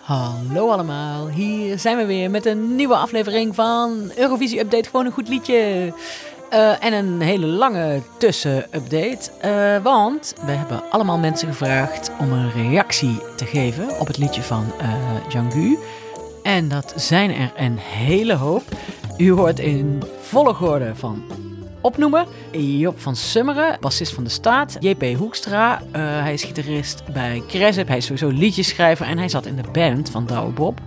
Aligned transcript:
Hallo 0.00 0.70
allemaal, 0.70 1.28
hier 1.28 1.78
zijn 1.78 1.96
we 1.96 2.06
weer 2.06 2.30
met 2.30 2.46
een 2.46 2.74
nieuwe 2.76 2.96
aflevering 2.96 3.54
van 3.54 4.10
Eurovisie 4.16 4.60
Update. 4.60 4.88
Gewoon 4.88 5.06
een 5.06 5.12
goed 5.12 5.28
liedje. 5.28 5.92
Uh, 6.52 6.84
en 6.84 6.92
een 6.92 7.20
hele 7.20 7.46
lange 7.46 8.02
tussen-update. 8.18 9.30
Uh, 9.44 9.82
want 9.82 10.34
we 10.44 10.52
hebben 10.52 10.82
allemaal 10.90 11.18
mensen 11.18 11.48
gevraagd 11.48 12.10
om 12.20 12.32
een 12.32 12.50
reactie 12.50 13.18
te 13.36 13.44
geven 13.44 14.00
op 14.00 14.06
het 14.06 14.18
liedje 14.18 14.42
van 14.42 14.72
uh. 15.34 15.78
En 16.42 16.68
dat 16.68 16.92
zijn 16.96 17.30
er 17.30 17.52
een 17.56 17.78
hele 17.78 18.34
hoop. 18.34 18.62
U 19.16 19.32
hoort 19.32 19.58
in 19.58 20.02
volgorde 20.20 20.94
van 20.94 21.22
opnoemen. 21.80 22.26
Job 22.52 23.00
van 23.00 23.16
Summeren, 23.16 23.76
bassist 23.80 24.12
van 24.14 24.24
de 24.24 24.30
Staat. 24.30 24.76
JP 24.80 25.04
Hoekstra, 25.16 25.80
uh, 25.80 25.86
hij 25.96 26.32
is 26.32 26.44
gitarist 26.44 27.02
bij 27.12 27.42
Cresip. 27.48 27.88
Hij 27.88 27.96
is 27.96 28.04
sowieso 28.04 28.28
liedjeschrijver 28.28 29.06
en 29.06 29.18
hij 29.18 29.28
zat 29.28 29.46
in 29.46 29.56
de 29.56 29.70
band 29.72 30.10
van 30.10 30.26
Douwe 30.26 30.52
Bob. 30.52 30.80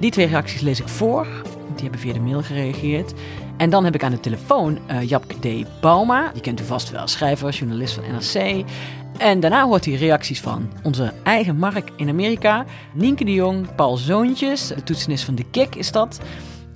Die 0.00 0.10
twee 0.10 0.26
reacties 0.26 0.60
lees 0.60 0.80
ik 0.80 0.88
voor. 0.88 1.26
Die 1.74 1.82
hebben 1.82 2.00
via 2.00 2.12
de 2.12 2.20
mail 2.20 2.42
gereageerd. 2.42 3.12
En 3.56 3.70
dan 3.70 3.84
heb 3.84 3.94
ik 3.94 4.02
aan 4.02 4.10
de 4.10 4.20
telefoon 4.20 4.78
uh, 4.90 5.02
Japke 5.02 5.38
D. 5.38 5.80
Bauma. 5.80 6.30
Die 6.32 6.42
kent 6.42 6.60
u 6.60 6.64
vast 6.64 6.90
wel, 6.90 7.06
schrijver, 7.06 7.50
journalist 7.50 7.94
van 7.94 8.04
NRC. 8.12 8.64
En 9.18 9.40
daarna 9.40 9.64
hoort 9.64 9.84
hij 9.84 9.94
reacties 9.94 10.40
van 10.40 10.70
onze 10.82 11.12
eigen 11.22 11.56
Mark 11.56 11.90
in 11.96 12.08
Amerika. 12.08 12.64
Nienke 12.92 13.24
de 13.24 13.34
Jong, 13.34 13.74
Paul 13.74 13.96
Zoontjes, 13.96 14.66
de 14.66 14.82
toetsenist 14.82 15.24
van 15.24 15.34
de 15.34 15.44
Kik 15.50 15.74
is 15.74 15.92
dat. 15.92 16.20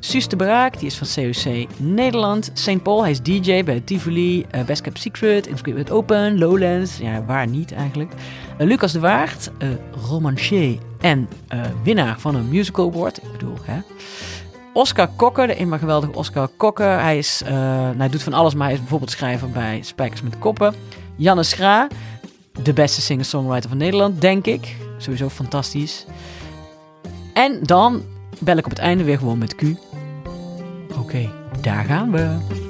Suus 0.04 0.28
de 0.28 0.36
Braak, 0.36 0.78
die 0.78 0.86
is 0.86 0.96
van 0.96 1.06
COC 1.14 1.66
Nederland. 1.76 2.50
St. 2.54 2.82
Paul, 2.82 3.02
hij 3.02 3.10
is 3.10 3.22
DJ 3.22 3.64
bij 3.64 3.80
Tivoli, 3.80 4.46
uh, 4.54 4.64
Best 4.64 4.82
Kept 4.82 4.98
Secret, 5.00 5.46
Inscripted 5.46 5.90
Open, 5.90 6.38
Lowlands. 6.38 6.98
Ja, 6.98 7.24
waar 7.24 7.46
niet 7.46 7.72
eigenlijk. 7.72 8.12
Uh, 8.59 8.66
Lucas 8.66 8.92
de 8.92 9.00
Waard, 9.00 9.50
uh, 9.59 9.68
romancier 10.09 10.78
en 11.00 11.28
winnaar 11.82 12.20
van 12.20 12.34
een 12.34 12.48
musical 12.48 12.90
award. 12.90 13.22
Ik 13.22 13.32
bedoel, 13.32 13.56
hè. 13.62 13.80
Oscar 14.73 15.09
Kokker, 15.16 15.46
de 15.46 15.56
immer 15.56 15.79
geweldige 15.79 16.12
Oscar 16.12 16.48
Kokker. 16.57 17.01
Hij, 17.01 17.18
is, 17.18 17.42
nou, 17.48 17.96
hij 17.96 18.09
doet 18.09 18.23
van 18.23 18.32
alles, 18.32 18.54
maar 18.54 18.64
hij 18.64 18.74
is 18.74 18.80
bijvoorbeeld 18.80 19.10
schrijver 19.10 19.51
bij 19.51 19.82
Spijkers 19.82 20.23
met 20.23 20.38
Koppen. 20.38 20.74
Janne 21.16 21.42
Schra, 21.42 21.88
de 22.62 22.73
beste 22.73 23.01
singer-songwriter 23.01 23.68
van 23.68 23.79
Nederland, 23.79 24.20
denk 24.20 24.46
ik. 24.46 24.76
Sowieso 24.98 25.29
fantastisch. 25.29 26.04
En 27.34 27.59
dan 27.62 28.02
bel 28.38 28.57
ik 28.57 28.64
op 28.64 28.70
het 28.70 28.80
einde 28.80 29.04
weer 29.04 29.18
gewoon 29.18 29.38
met 29.38 29.54
Q. 29.54 29.62
Oké, 30.98 31.30
daar 31.60 31.84
gaan 31.84 32.12
we. 32.12 32.62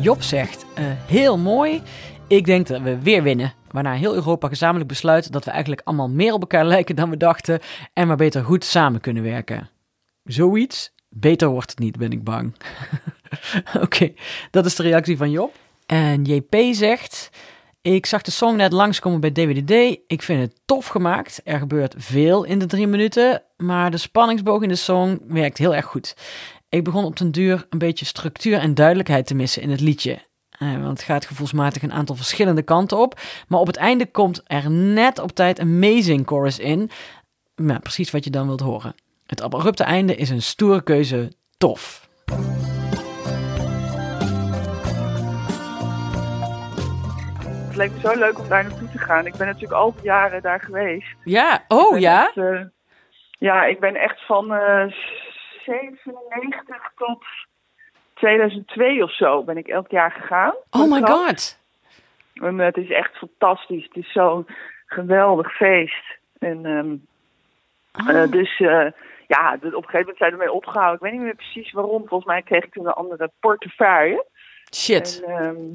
Job 0.00 0.22
zegt, 0.22 0.64
uh, 0.78 0.84
heel 0.86 1.38
mooi. 1.38 1.82
Ik 2.26 2.44
denk 2.44 2.66
dat 2.66 2.80
we 2.80 2.98
weer 3.02 3.22
winnen. 3.22 3.52
Waarna 3.70 3.92
heel 3.92 4.14
Europa 4.14 4.48
gezamenlijk 4.48 4.88
besluit 4.88 5.32
dat 5.32 5.44
we 5.44 5.50
eigenlijk 5.50 5.82
allemaal 5.84 6.08
meer 6.08 6.32
op 6.32 6.40
elkaar 6.40 6.64
lijken 6.64 6.96
dan 6.96 7.10
we 7.10 7.16
dachten. 7.16 7.60
En 7.92 8.06
maar 8.06 8.16
beter 8.16 8.44
goed 8.44 8.64
samen 8.64 9.00
kunnen 9.00 9.22
werken. 9.22 9.70
Zoiets. 10.24 10.92
Beter 11.08 11.48
wordt 11.48 11.70
het 11.70 11.78
niet, 11.78 11.96
ben 11.96 12.10
ik 12.12 12.24
bang. 12.24 12.54
Oké, 13.84 14.12
dat 14.50 14.66
is 14.66 14.76
de 14.76 14.82
reactie 14.82 15.16
van 15.16 15.30
Job. 15.30 15.54
En 15.86 16.24
JP 16.24 16.56
zegt. 16.70 17.30
Ik 17.82 18.06
zag 18.06 18.22
de 18.22 18.30
song 18.30 18.56
net 18.56 18.72
langskomen 18.72 19.20
bij 19.20 19.30
DWDD. 19.30 19.70
Ik 20.06 20.22
vind 20.22 20.40
het 20.40 20.60
tof 20.64 20.86
gemaakt. 20.86 21.40
Er 21.44 21.58
gebeurt 21.58 21.94
veel 21.98 22.44
in 22.44 22.58
de 22.58 22.66
drie 22.66 22.86
minuten, 22.86 23.42
maar 23.56 23.90
de 23.90 23.96
spanningsboog 23.96 24.62
in 24.62 24.68
de 24.68 24.74
song 24.74 25.20
werkt 25.26 25.58
heel 25.58 25.74
erg 25.74 25.84
goed. 25.84 26.16
Ik 26.68 26.84
begon 26.84 27.04
op 27.04 27.16
den 27.16 27.30
duur 27.30 27.66
een 27.70 27.78
beetje 27.78 28.04
structuur 28.04 28.58
en 28.58 28.74
duidelijkheid 28.74 29.26
te 29.26 29.34
missen 29.34 29.62
in 29.62 29.70
het 29.70 29.80
liedje. 29.80 30.18
Eh, 30.50 30.72
want 30.72 30.86
het 30.86 31.02
gaat 31.02 31.26
gevoelsmatig 31.26 31.82
een 31.82 31.92
aantal 31.92 32.16
verschillende 32.16 32.62
kanten 32.62 32.98
op. 32.98 33.20
Maar 33.48 33.60
op 33.60 33.66
het 33.66 33.76
einde 33.76 34.06
komt 34.06 34.42
er 34.46 34.70
net 34.70 35.18
op 35.18 35.30
tijd 35.30 35.58
een 35.58 35.84
amazing 35.84 36.26
chorus 36.26 36.58
in. 36.58 36.90
Precies 37.80 38.10
wat 38.10 38.24
je 38.24 38.30
dan 38.30 38.46
wilt 38.46 38.60
horen. 38.60 38.94
Het 39.26 39.40
abrupte 39.40 39.84
einde 39.84 40.14
is 40.14 40.30
een 40.30 40.42
stoere 40.42 40.82
keuze 40.82 41.32
tof. 41.56 42.08
Het 47.72 47.80
leek 47.80 47.92
me 47.92 48.08
zo 48.08 48.18
leuk 48.18 48.38
om 48.38 48.48
daar 48.48 48.64
naartoe 48.64 48.90
te 48.90 48.98
gaan. 48.98 49.26
Ik 49.26 49.36
ben 49.36 49.46
natuurlijk 49.46 49.72
al 49.72 49.94
die 49.94 50.02
jaren 50.02 50.42
daar 50.42 50.60
geweest. 50.60 51.16
Ja, 51.24 51.64
oh 51.68 51.98
ja? 51.98 52.26
Echt, 52.26 52.36
uh, 52.36 52.60
ja, 53.38 53.64
ik 53.64 53.80
ben 53.80 53.94
echt 53.94 54.26
van 54.26 54.52
uh, 54.52 54.84
97 55.64 56.92
tot 56.96 57.24
2002 58.14 59.02
of 59.02 59.14
zo 59.14 59.42
ben 59.42 59.56
ik 59.56 59.68
elk 59.68 59.90
jaar 59.90 60.10
gegaan. 60.10 60.54
Oh 60.70 60.90
my 60.90 61.00
god. 61.00 61.60
En 62.34 62.58
het 62.58 62.76
is 62.76 62.90
echt 62.90 63.16
fantastisch. 63.16 63.84
Het 63.84 63.96
is 63.96 64.12
zo'n 64.12 64.46
geweldig 64.86 65.56
feest. 65.56 66.18
En 66.38 66.64
um, 66.64 67.06
oh. 67.92 68.30
dus 68.30 68.58
ja, 69.26 69.54
op 69.54 69.62
een 69.62 69.72
gegeven 69.72 69.98
moment 69.98 70.16
zijn 70.16 70.30
we 70.30 70.36
ermee 70.36 70.52
opgehouden. 70.52 70.94
Ik 70.94 71.00
weet 71.00 71.12
niet 71.12 71.20
meer 71.20 71.34
precies 71.34 71.72
waarom. 71.72 72.08
Volgens 72.08 72.30
mij 72.30 72.42
kreeg 72.42 72.64
ik 72.64 72.72
toen 72.72 72.86
een 72.86 72.92
andere 72.92 73.30
portefeuille. 73.40 74.24
Shit. 74.74 75.22
En, 75.26 75.44
um, 75.44 75.70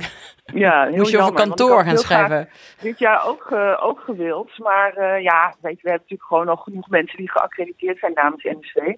ja, 0.63 0.85
heel 0.85 0.95
Moest 0.95 1.11
je 1.11 1.19
over 1.19 1.33
kantoor 1.33 1.83
gaan 1.83 1.97
schrijven? 1.97 2.49
Dit 2.81 2.99
jaar 2.99 3.27
ook, 3.27 3.49
uh, 3.53 3.77
ook 3.85 3.99
gewild. 3.99 4.57
Maar 4.57 4.97
uh, 4.97 5.23
ja, 5.23 5.55
weet 5.61 5.75
je, 5.75 5.81
we 5.81 5.89
hebben 5.89 6.07
natuurlijk 6.09 6.23
gewoon 6.29 6.45
nog 6.45 6.63
genoeg 6.63 6.89
mensen 6.89 7.17
die 7.17 7.31
geaccrediteerd 7.31 7.99
zijn 7.99 8.13
namens 8.13 8.43
NSC. 8.43 8.95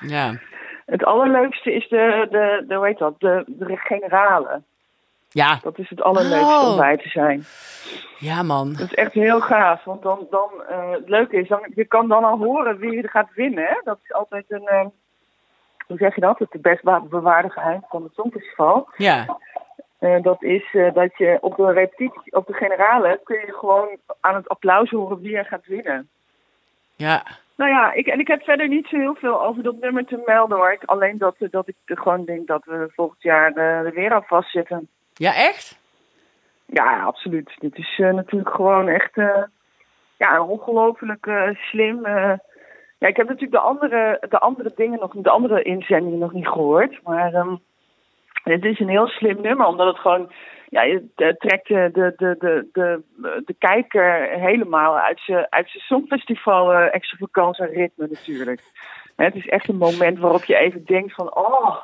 Ja. 0.00 0.38
Het 0.86 1.04
allerleukste 1.04 1.74
is 1.74 1.88
de, 1.88 2.26
de, 2.30 2.64
de 2.68 2.74
hoe 2.74 2.86
heet 2.86 2.98
dat, 2.98 3.20
de, 3.20 3.44
de 3.46 3.76
generale. 3.76 4.62
Ja. 5.28 5.58
Dat 5.62 5.78
is 5.78 5.88
het 5.88 6.02
allerleukste 6.02 6.66
oh. 6.66 6.70
om 6.70 6.76
bij 6.76 6.96
te 6.96 7.08
zijn. 7.08 7.44
Ja, 8.18 8.42
man. 8.42 8.72
Dat 8.72 8.86
is 8.86 8.94
echt 8.94 9.12
heel 9.12 9.40
gaaf. 9.40 9.84
Want 9.84 10.02
dan, 10.02 10.26
dan 10.30 10.50
uh, 10.70 10.90
het 10.90 11.08
leuke 11.08 11.36
is, 11.36 11.48
dan, 11.48 11.72
je 11.74 11.84
kan 11.84 12.08
dan 12.08 12.24
al 12.24 12.38
horen 12.38 12.78
wie 12.78 13.02
er 13.02 13.08
gaat 13.10 13.34
winnen. 13.34 13.64
Hè? 13.64 13.80
Dat 13.84 13.98
is 14.02 14.12
altijd 14.12 14.44
een 14.48 14.92
hoe 15.90 15.98
zeg 15.98 16.14
je 16.14 16.20
dat? 16.20 16.38
Het 16.38 16.62
best 16.62 16.82
bewaarde 17.08 17.50
geheim 17.50 17.84
van 17.88 18.02
het 18.02 18.14
Songfestival. 18.14 18.88
Ja. 18.96 19.38
Uh, 20.00 20.22
dat 20.22 20.42
is 20.42 20.72
uh, 20.72 20.94
dat 20.94 21.16
je 21.16 21.38
op 21.40 21.56
de 21.56 21.72
repetitie, 21.72 22.32
op 22.32 22.46
de 22.46 22.52
generale, 22.52 23.20
kun 23.24 23.38
je 23.38 23.52
gewoon 23.52 23.88
aan 24.20 24.34
het 24.34 24.48
applaus 24.48 24.90
horen 24.90 25.20
wie 25.20 25.36
er 25.36 25.44
gaat 25.44 25.66
winnen. 25.66 26.08
Ja. 26.96 27.22
Nou 27.56 27.70
ja, 27.70 27.92
ik, 27.92 28.06
en 28.06 28.18
ik 28.18 28.26
heb 28.26 28.42
verder 28.42 28.68
niet 28.68 28.86
zo 28.86 28.96
heel 28.96 29.14
veel 29.14 29.44
over 29.44 29.62
dat 29.62 29.80
nummer 29.80 30.04
te 30.04 30.22
melden 30.26 30.56
hoor. 30.56 30.72
Ik, 30.72 30.84
alleen 30.84 31.18
dat, 31.18 31.36
dat 31.38 31.68
ik 31.68 31.76
gewoon 31.84 32.24
denk 32.24 32.46
dat 32.46 32.64
we 32.64 32.90
volgend 32.94 33.22
jaar 33.22 33.52
de, 33.52 33.60
er 33.60 33.92
weer 33.94 34.12
aan 34.12 34.24
vastzitten. 34.24 34.88
Ja, 35.14 35.34
echt? 35.34 35.78
Ja, 36.66 37.02
absoluut. 37.02 37.56
Dit 37.58 37.78
is 37.78 37.98
uh, 37.98 38.12
natuurlijk 38.12 38.54
gewoon 38.54 38.88
echt 38.88 39.14
ja, 40.16 40.42
ongelooflijk 40.42 41.54
slim 41.54 42.06
ja, 43.00 43.08
ik 43.08 43.16
heb 43.16 43.26
natuurlijk 43.26 43.52
de 43.52 43.68
andere, 43.68 44.26
de 44.28 44.38
andere 44.38 44.72
dingen 44.76 44.98
nog, 45.00 45.12
de 45.14 45.30
andere 45.30 45.62
inzendingen 45.62 46.18
nog 46.18 46.32
niet 46.32 46.48
gehoord. 46.48 47.00
Maar 47.02 47.34
um, 47.34 47.60
het 48.42 48.64
is 48.64 48.80
een 48.80 48.88
heel 48.88 49.06
slim 49.06 49.40
nummer, 49.40 49.66
omdat 49.66 49.86
het 49.86 49.98
gewoon, 49.98 50.32
ja, 50.68 50.82
het 51.14 51.40
trekt 51.40 51.68
de, 51.68 51.90
de, 51.92 52.14
de, 52.16 52.66
de, 52.72 53.02
de, 53.44 53.54
kijker 53.58 54.28
helemaal 54.38 54.98
uit 54.98 55.20
zijn 55.20 55.46
uit 55.48 55.68
songfestival 55.68 56.72
uh, 56.72 56.94
extravagance 56.94 57.62
en 57.62 57.74
ritme 57.74 58.06
natuurlijk. 58.10 58.60
Het 59.16 59.34
is 59.34 59.46
echt 59.46 59.68
een 59.68 59.76
moment 59.76 60.18
waarop 60.18 60.44
je 60.44 60.56
even 60.56 60.84
denkt 60.84 61.14
van, 61.14 61.36
oh, 61.36 61.76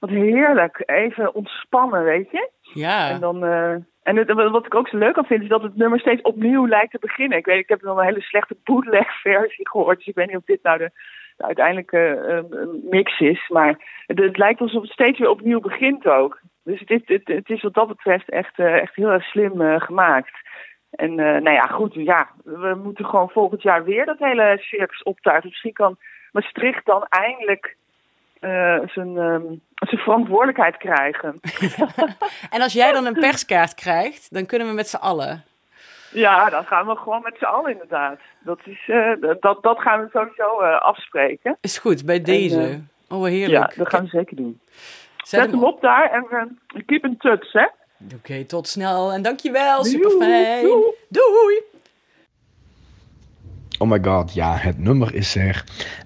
wat 0.00 0.10
heerlijk, 0.10 0.82
even 0.86 1.34
ontspannen, 1.34 2.04
weet 2.04 2.30
je. 2.30 2.50
Ja. 2.60 3.08
En 3.08 3.20
dan, 3.20 3.44
uh, 3.44 3.74
en 4.06 4.16
het, 4.16 4.32
wat 4.32 4.66
ik 4.66 4.74
ook 4.74 4.88
zo 4.88 4.96
leuk 4.98 5.18
aan 5.18 5.24
vind, 5.24 5.42
is 5.42 5.48
dat 5.48 5.62
het 5.62 5.76
nummer 5.76 6.00
steeds 6.00 6.22
opnieuw 6.22 6.66
lijkt 6.66 6.90
te 6.90 6.98
beginnen. 6.98 7.38
Ik 7.38 7.46
weet, 7.46 7.58
ik 7.58 7.68
heb 7.68 7.82
nog 7.82 7.98
een 7.98 8.04
hele 8.04 8.20
slechte 8.20 8.56
bootleg-versie 8.64 9.68
gehoord, 9.68 9.96
dus 9.96 10.06
ik 10.06 10.14
weet 10.14 10.26
niet 10.26 10.36
of 10.36 10.44
dit 10.44 10.62
nou 10.62 10.78
de, 10.78 10.90
de 11.36 11.44
uiteindelijke 11.44 12.24
uh, 12.50 12.90
mix 12.90 13.20
is. 13.20 13.48
Maar 13.48 14.02
het, 14.06 14.18
het, 14.18 14.36
lijkt 14.36 14.60
alsof 14.60 14.82
het 14.82 14.90
steeds 14.90 15.18
weer 15.18 15.30
opnieuw 15.30 15.60
begint 15.60 16.06
ook. 16.06 16.40
Dus 16.64 16.82
het, 16.84 17.22
het, 17.24 17.50
is 17.50 17.62
wat 17.62 17.74
dat 17.74 17.88
betreft 17.88 18.30
echt, 18.30 18.58
uh, 18.58 18.76
echt 18.76 18.94
heel 18.94 19.10
erg 19.10 19.24
slim 19.24 19.60
uh, 19.60 19.80
gemaakt. 19.80 20.34
En 20.90 21.14
nou 21.14 21.50
ja, 21.50 21.62
goed, 21.62 21.94
ja, 21.94 22.28
we 22.44 22.80
moeten 22.82 23.04
gewoon 23.04 23.30
volgend 23.30 23.62
jaar 23.62 23.84
weer 23.84 24.04
dat 24.04 24.18
hele 24.18 24.56
circus 24.60 25.02
optuigen. 25.02 25.48
Misschien 25.48 25.72
kan 25.72 25.96
Maastricht 26.32 26.86
dan 26.86 27.06
eindelijk 27.08 27.76
uh, 28.40 28.78
zijn, 28.86 29.16
um, 29.16 29.60
zijn 29.74 30.00
verantwoordelijkheid 30.00 30.76
krijgen. 30.76 31.40
en 32.54 32.60
als 32.62 32.72
jij 32.72 32.92
dan 32.92 33.06
een 33.06 33.20
perskaart 33.20 33.74
krijgt, 33.74 34.34
dan 34.34 34.46
kunnen 34.46 34.68
we 34.68 34.74
met 34.74 34.88
z'n 34.88 34.96
allen. 34.96 35.44
Ja, 36.12 36.50
dan 36.50 36.64
gaan 36.64 36.86
we 36.86 36.96
gewoon 36.96 37.22
met 37.22 37.36
z'n 37.38 37.44
allen 37.44 37.72
inderdaad. 37.72 38.18
Dat, 38.40 38.58
is, 38.64 38.88
uh, 38.88 39.12
dat, 39.40 39.62
dat 39.62 39.80
gaan 39.80 40.00
we 40.00 40.08
sowieso 40.12 40.62
uh, 40.62 40.80
afspreken. 40.80 41.56
Is 41.60 41.78
goed, 41.78 42.04
bij 42.04 42.22
deze. 42.22 42.60
En, 42.60 42.90
oh, 43.08 43.24
heerlijk. 43.24 43.70
Ja, 43.70 43.76
dat 43.76 43.88
gaan 43.88 44.02
we 44.02 44.08
zeker 44.08 44.36
doen. 44.36 44.60
Zet, 45.16 45.40
Zet 45.40 45.50
hem 45.50 45.64
op 45.64 45.80
daar 45.80 46.10
en 46.10 46.58
keep 46.86 47.04
in 47.04 47.16
touch, 47.16 47.52
hè? 47.52 47.66
Oké, 48.04 48.14
okay, 48.14 48.44
tot 48.44 48.68
snel 48.68 49.12
en 49.12 49.22
dankjewel. 49.22 49.84
Super 49.84 50.10
fijn. 50.10 50.62
Doei. 50.62 50.94
Doei. 51.08 51.62
Oh 53.78 53.88
my 53.88 53.98
god, 54.02 54.34
ja, 54.34 54.54
het 54.56 54.78
nummer 54.78 55.14
is 55.14 55.34
er. 55.34 55.64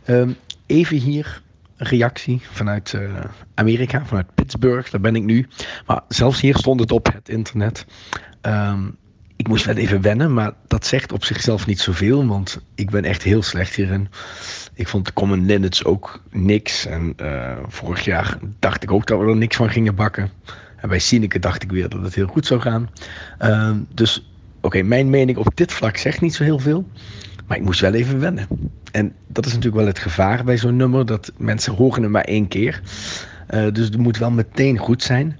Um, 0.09 0.37
even 0.67 0.97
hier 0.97 1.43
reactie 1.83 2.41
vanuit 2.51 2.93
uh, 2.93 3.25
Amerika, 3.55 4.05
vanuit 4.07 4.35
Pittsburgh. 4.35 4.91
Daar 4.91 5.01
ben 5.01 5.17
ik 5.17 5.23
nu. 5.23 5.49
Maar 5.87 6.01
zelfs 6.09 6.41
hier 6.41 6.57
stond 6.57 6.81
het 6.81 6.93
op 6.93 7.13
het 7.13 7.29
internet. 7.29 7.87
Um, 8.43 8.97
ik 9.37 9.49
moest 9.49 9.65
wel 9.65 9.77
even 9.77 10.01
wennen, 10.01 10.35
maar 10.35 10.53
dat 10.67 10.87
zegt 10.87 11.13
op 11.13 11.25
zichzelf 11.25 11.67
niet 11.67 11.81
zoveel, 11.81 12.27
want 12.27 12.61
ik 12.75 12.91
ben 12.91 13.05
echt 13.05 13.23
heel 13.23 13.43
slecht 13.43 13.75
hierin. 13.75 14.09
Ik 14.75 14.89
vond 14.89 15.07
de 15.07 15.13
Common 15.13 15.47
Linux 15.47 15.85
ook 15.85 16.23
niks. 16.31 16.87
En 16.87 17.15
uh, 17.23 17.57
vorig 17.69 18.05
jaar 18.05 18.39
dacht 18.59 18.83
ik 18.83 18.93
ook 18.93 19.07
dat 19.07 19.19
we 19.21 19.27
er 19.27 19.37
niks 19.37 19.57
van 19.57 19.71
gingen 19.71 19.95
bakken. 19.95 20.31
En 20.77 20.89
bij 20.89 20.99
Sineke 20.99 21.39
dacht 21.39 21.63
ik 21.63 21.71
weer 21.71 21.89
dat 21.89 22.03
het 22.03 22.15
heel 22.15 22.27
goed 22.27 22.47
zou 22.47 22.61
gaan. 22.61 22.91
Uh, 23.43 23.71
dus 23.95 24.31
oké, 24.61 24.83
mijn 24.83 25.11
mening 25.11 25.39
op 25.39 25.57
dit 25.57 25.73
vlak 25.73 25.97
zegt 25.97 26.21
niet 26.21 26.35
zo 26.35 26.43
heel 26.43 26.59
veel. 26.59 26.89
Maar 27.47 27.57
ik 27.57 27.65
moest 27.65 27.81
wel 27.81 27.95
even 27.95 28.21
wennen. 28.21 28.47
En 28.93 29.13
dat 29.27 29.47
is 29.47 29.53
natuurlijk 29.53 29.81
wel 29.83 29.87
het 29.87 29.99
gevaar 29.99 30.45
bij 30.45 30.57
zo'n 30.57 30.77
nummer, 30.77 31.07
dat 31.07 31.33
mensen 31.37 31.75
horen 31.75 32.03
hem 32.03 32.11
maar 32.11 32.25
één 32.25 32.49
keer. 32.49 32.81
Uh, 33.55 33.73
dus 33.73 33.85
het 33.85 33.97
moet 33.97 34.19
wel 34.19 34.31
meteen 34.31 34.79
goed 34.79 35.03
zijn. 35.03 35.39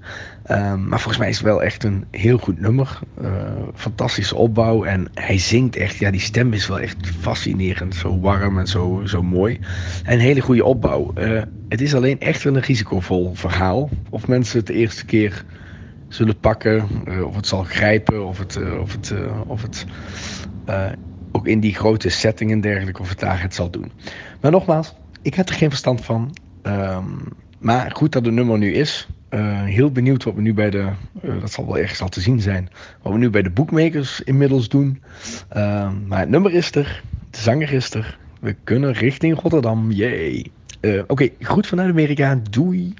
Um, 0.51 0.87
maar 0.87 0.99
volgens 0.99 1.17
mij 1.17 1.29
is 1.29 1.37
het 1.37 1.45
wel 1.45 1.63
echt 1.63 1.83
een 1.83 2.05
heel 2.11 2.37
goed 2.37 2.59
nummer. 2.59 2.99
Uh, 3.21 3.29
fantastische 3.75 4.35
opbouw. 4.35 4.83
En 4.83 5.07
hij 5.13 5.37
zingt 5.37 5.75
echt. 5.75 5.97
Ja, 5.97 6.11
die 6.11 6.19
stem 6.19 6.53
is 6.53 6.67
wel 6.67 6.79
echt 6.79 7.07
fascinerend. 7.19 7.95
Zo 7.95 8.19
warm 8.19 8.59
en 8.59 8.67
zo, 8.67 9.01
zo 9.05 9.23
mooi. 9.23 9.59
En 10.03 10.13
een 10.13 10.19
hele 10.19 10.41
goede 10.41 10.63
opbouw. 10.63 11.13
Uh, 11.17 11.41
het 11.69 11.81
is 11.81 11.95
alleen 11.95 12.19
echt 12.19 12.43
een 12.43 12.59
risicovol 12.59 13.31
verhaal. 13.33 13.89
Of 14.09 14.27
mensen 14.27 14.57
het 14.57 14.67
de 14.67 14.73
eerste 14.73 15.05
keer 15.05 15.43
zullen 16.07 16.39
pakken. 16.39 16.87
Of 17.25 17.35
het 17.35 17.47
zal 17.47 17.63
grijpen. 17.63 18.27
Of 18.27 18.37
het, 18.37 18.59
of 18.81 18.91
het, 18.91 19.13
of 19.47 19.61
het 19.61 19.85
in 21.43 21.59
die 21.59 21.75
grote 21.75 22.09
setting 22.09 22.51
en 22.51 22.61
dergelijke. 22.61 23.01
Of 23.01 23.09
het 23.09 23.19
daar 23.19 23.41
het 23.41 23.55
zal 23.55 23.69
doen. 23.69 23.91
Maar 24.41 24.51
nogmaals, 24.51 24.93
ik 25.21 25.33
heb 25.33 25.49
er 25.49 25.55
geen 25.55 25.69
verstand 25.69 26.05
van. 26.05 26.35
Um, 26.63 27.23
maar 27.59 27.91
goed 27.91 28.11
dat 28.11 28.25
het 28.25 28.33
nummer 28.33 28.57
nu 28.57 28.73
is. 28.73 29.07
Uh, 29.29 29.63
heel 29.63 29.91
benieuwd 29.91 30.23
wat 30.23 30.35
we 30.35 30.41
nu 30.41 30.53
bij 30.53 30.69
de, 30.69 30.89
uh, 31.21 31.41
dat 31.41 31.51
zal 31.51 31.65
wel 31.65 31.77
ergens 31.77 32.01
al 32.01 32.09
te 32.09 32.21
zien 32.21 32.41
zijn, 32.41 32.69
wat 33.01 33.13
we 33.13 33.19
nu 33.19 33.29
bij 33.29 33.41
de 33.41 33.49
bookmakers 33.49 34.21
inmiddels 34.21 34.69
doen. 34.69 35.01
Uh, 35.57 35.91
maar 36.07 36.19
het 36.19 36.29
nummer 36.29 36.53
is 36.53 36.75
er, 36.75 37.03
de 37.29 37.37
zanger 37.37 37.73
is 37.73 37.93
er. 37.93 38.17
We 38.39 38.55
kunnen 38.63 38.93
richting 38.93 39.39
Rotterdam, 39.41 39.91
yay. 39.91 40.51
Oké, 40.81 41.03
okay, 41.07 41.33
goed 41.41 41.67
vanuit 41.67 41.89
Amerika, 41.89 42.41
doei. 42.49 42.93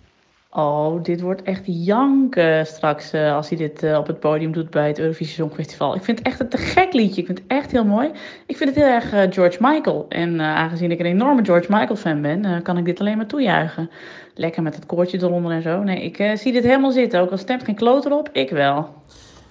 Oh, 0.53 1.03
dit 1.03 1.21
wordt 1.21 1.41
echt 1.41 1.61
janken 1.65 2.65
straks 2.65 3.13
uh, 3.13 3.35
als 3.35 3.49
hij 3.49 3.57
dit 3.57 3.83
uh, 3.83 3.97
op 3.97 4.07
het 4.07 4.19
podium 4.19 4.51
doet 4.51 4.69
bij 4.69 4.87
het 4.87 4.99
Eurovisie 4.99 5.33
Songfestival. 5.33 5.95
Ik 5.95 6.03
vind 6.03 6.17
het 6.17 6.27
echt 6.27 6.39
een 6.39 6.49
te 6.49 6.57
gek 6.57 6.93
liedje. 6.93 7.21
Ik 7.21 7.25
vind 7.25 7.37
het 7.37 7.47
echt 7.47 7.71
heel 7.71 7.85
mooi. 7.85 8.11
Ik 8.45 8.57
vind 8.57 8.69
het 8.69 8.83
heel 8.83 8.93
erg 8.93 9.13
uh, 9.13 9.21
George 9.29 9.57
Michael. 9.59 10.05
En 10.09 10.41
aangezien 10.41 10.91
ik 10.91 10.99
een 10.99 11.05
enorme 11.05 11.45
George 11.45 11.67
Michael 11.69 11.95
fan 11.95 12.21
ben, 12.21 12.61
kan 12.61 12.77
ik 12.77 12.85
dit 12.85 12.99
alleen 12.99 13.17
maar 13.17 13.27
toejuichen. 13.27 13.89
Lekker 14.35 14.63
met 14.63 14.75
het 14.75 14.85
koortje 14.85 15.17
eronder 15.17 15.51
en 15.51 15.61
zo. 15.61 15.83
Nee, 15.83 16.03
ik 16.03 16.37
zie 16.39 16.51
dit 16.51 16.63
helemaal 16.63 16.91
zitten. 16.91 17.19
Ook 17.19 17.31
al 17.31 17.37
stemt 17.37 17.63
geen 17.63 17.75
kloot 17.75 18.05
erop, 18.05 18.29
ik 18.31 18.49
wel. 18.49 18.89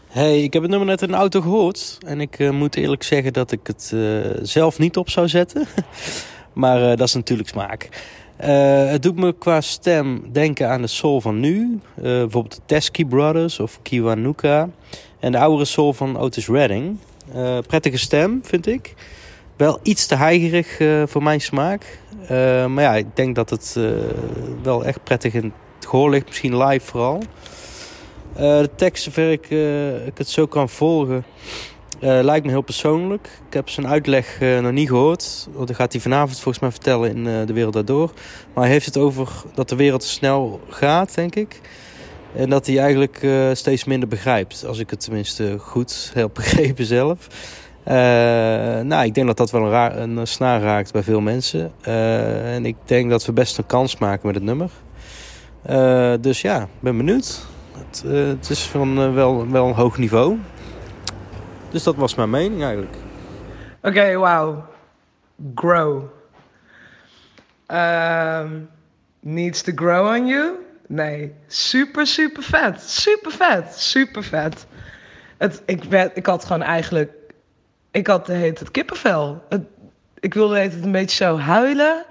Hey, 0.06 0.42
ik 0.42 0.52
heb 0.52 0.62
het 0.62 0.70
nummer 0.70 0.88
net 0.88 1.02
in 1.02 1.08
de 1.08 1.14
auto 1.14 1.40
gehoord. 1.40 1.98
En 2.06 2.20
ik 2.20 2.50
moet 2.52 2.76
eerlijk 2.76 3.02
zeggen 3.02 3.32
dat 3.32 3.52
ik 3.52 3.66
het 3.66 3.94
zelf 4.42 4.78
niet 4.78 4.96
op 4.96 5.10
zou 5.10 5.28
zetten. 5.28 5.66
maar 6.52 6.96
dat 6.96 7.08
is 7.08 7.14
natuurlijk 7.14 7.48
smaak. 7.48 7.88
Uh, 8.44 8.90
het 8.90 9.02
doet 9.02 9.16
me 9.16 9.32
qua 9.32 9.60
stem 9.60 10.22
denken 10.32 10.68
aan 10.68 10.80
de 10.80 10.86
soul 10.86 11.20
van 11.20 11.40
nu. 11.40 11.80
Uh, 11.96 12.02
bijvoorbeeld 12.02 12.54
de 12.54 12.60
Teskey 12.66 13.04
Brothers 13.04 13.60
of 13.60 13.78
Kiwanuka. 13.82 14.68
En 15.18 15.32
de 15.32 15.38
oudere 15.38 15.64
soul 15.64 15.92
van 15.92 16.18
Otis 16.18 16.48
Redding. 16.48 16.98
Uh, 17.34 17.58
prettige 17.66 17.98
stem, 17.98 18.40
vind 18.44 18.66
ik. 18.66 18.94
Wel 19.56 19.78
iets 19.82 20.06
te 20.06 20.14
heigerig 20.14 20.76
voor 21.10 21.22
mijn 21.22 21.40
smaak. 21.40 21.98
maar 22.68 22.82
ja, 22.82 22.94
ik 22.94 23.16
denk 23.16 23.34
dat 23.34 23.50
het 23.50 23.78
wel 24.62 24.84
echt 24.84 25.04
prettig 25.04 25.34
in 25.34 25.52
het 25.78 25.86
gehoor 25.86 26.10
ligt. 26.10 26.26
Misschien 26.26 26.56
live 26.56 26.86
vooral. 26.86 27.22
de 28.34 28.70
tekst, 28.76 29.02
zover 29.02 29.30
ik 29.32 29.46
het 30.16 30.28
zo 30.28 30.46
kan 30.46 30.68
volgen... 30.68 31.24
Uh, 32.00 32.20
lijkt 32.22 32.44
me 32.44 32.50
heel 32.50 32.60
persoonlijk. 32.60 33.28
Ik 33.46 33.54
heb 33.54 33.68
zijn 33.68 33.86
uitleg 33.86 34.40
uh, 34.40 34.58
nog 34.60 34.72
niet 34.72 34.88
gehoord. 34.88 35.48
Dat 35.56 35.74
gaat 35.74 35.92
hij 35.92 36.00
vanavond 36.00 36.40
volgens 36.40 36.58
mij 36.58 36.70
vertellen 36.70 37.10
in 37.10 37.26
uh, 37.26 37.46
De 37.46 37.52
Wereld 37.52 37.72
Daardoor. 37.72 38.12
Maar 38.54 38.64
hij 38.64 38.72
heeft 38.72 38.86
het 38.86 38.96
over 38.96 39.28
dat 39.54 39.68
de 39.68 39.76
wereld 39.76 40.04
snel 40.04 40.60
gaat, 40.68 41.14
denk 41.14 41.34
ik. 41.34 41.60
En 42.34 42.50
dat 42.50 42.66
hij 42.66 42.78
eigenlijk 42.78 43.26
steeds 43.52 43.84
minder 43.84 44.08
begrijpt. 44.08 44.64
Als 44.66 44.78
ik 44.78 44.90
het 44.90 45.00
tenminste 45.00 45.56
goed 45.58 46.10
heb 46.14 46.30
begrepen 46.40 46.84
zelf. 46.84 47.26
nou, 48.84 49.04
ik 49.04 49.14
denk 49.14 49.26
dat 49.26 49.36
dat 49.36 49.50
wel 49.50 49.62
een, 49.62 49.70
raar, 49.70 49.98
een 49.98 50.26
snaar 50.26 50.60
raakt 50.60 50.92
bij 50.92 51.02
veel 51.02 51.20
mensen. 51.20 51.72
en 51.82 52.66
ik 52.66 52.76
denk 52.84 53.10
dat 53.10 53.26
we 53.26 53.32
best 53.32 53.58
een 53.58 53.66
kans 53.66 53.98
maken 53.98 54.26
met 54.26 54.34
het 54.34 54.44
nummer. 54.44 54.70
dus 56.20 56.40
ja, 56.40 56.68
ben 56.80 56.96
benieuwd. 56.96 57.46
Het, 57.72 58.04
het 58.38 58.50
is 58.50 58.62
van 58.62 59.14
wel, 59.14 59.50
wel 59.50 59.66
een 59.66 59.74
hoog 59.74 59.98
niveau. 59.98 60.38
Dus 61.70 61.82
dat 61.82 61.96
was 61.96 62.14
mijn 62.14 62.30
mening 62.30 62.62
eigenlijk. 62.62 62.94
Oké, 63.82 63.88
okay, 63.88 64.16
wauw. 64.16 64.64
Grow. 65.54 66.02
Um, 67.68 68.70
needs 69.20 69.62
to 69.62 69.72
grow 69.74 70.06
on 70.06 70.26
you? 70.26 70.54
Nee, 70.86 71.34
super, 71.46 72.06
super 72.06 72.42
vet. 72.42 72.82
Super 72.82 73.30
vet. 73.30 73.74
Super 73.80 74.22
vet. 74.22 74.66
Het, 75.36 75.62
ik, 75.66 75.84
werd, 75.84 76.16
ik 76.16 76.26
had 76.26 76.44
gewoon 76.44 76.62
eigenlijk... 76.62 77.12
Ik 77.90 78.06
had 78.06 78.26
heet 78.26 78.58
het 78.58 78.70
kippenvel. 78.70 79.44
Het, 79.48 79.62
ik 80.18 80.34
wilde 80.34 80.58
het 80.58 80.84
een 80.84 80.92
beetje 80.92 81.24
zo 81.24 81.38
huilen. 81.38 82.04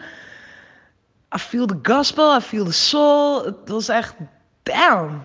I 1.35 1.37
feel 1.37 1.65
the 1.65 1.79
gospel, 1.83 2.35
I 2.35 2.39
feel 2.39 2.65
the 2.65 2.73
soul. 2.73 3.45
Het 3.45 3.69
was 3.69 3.89
echt... 3.89 4.15
Damn. 4.63 5.23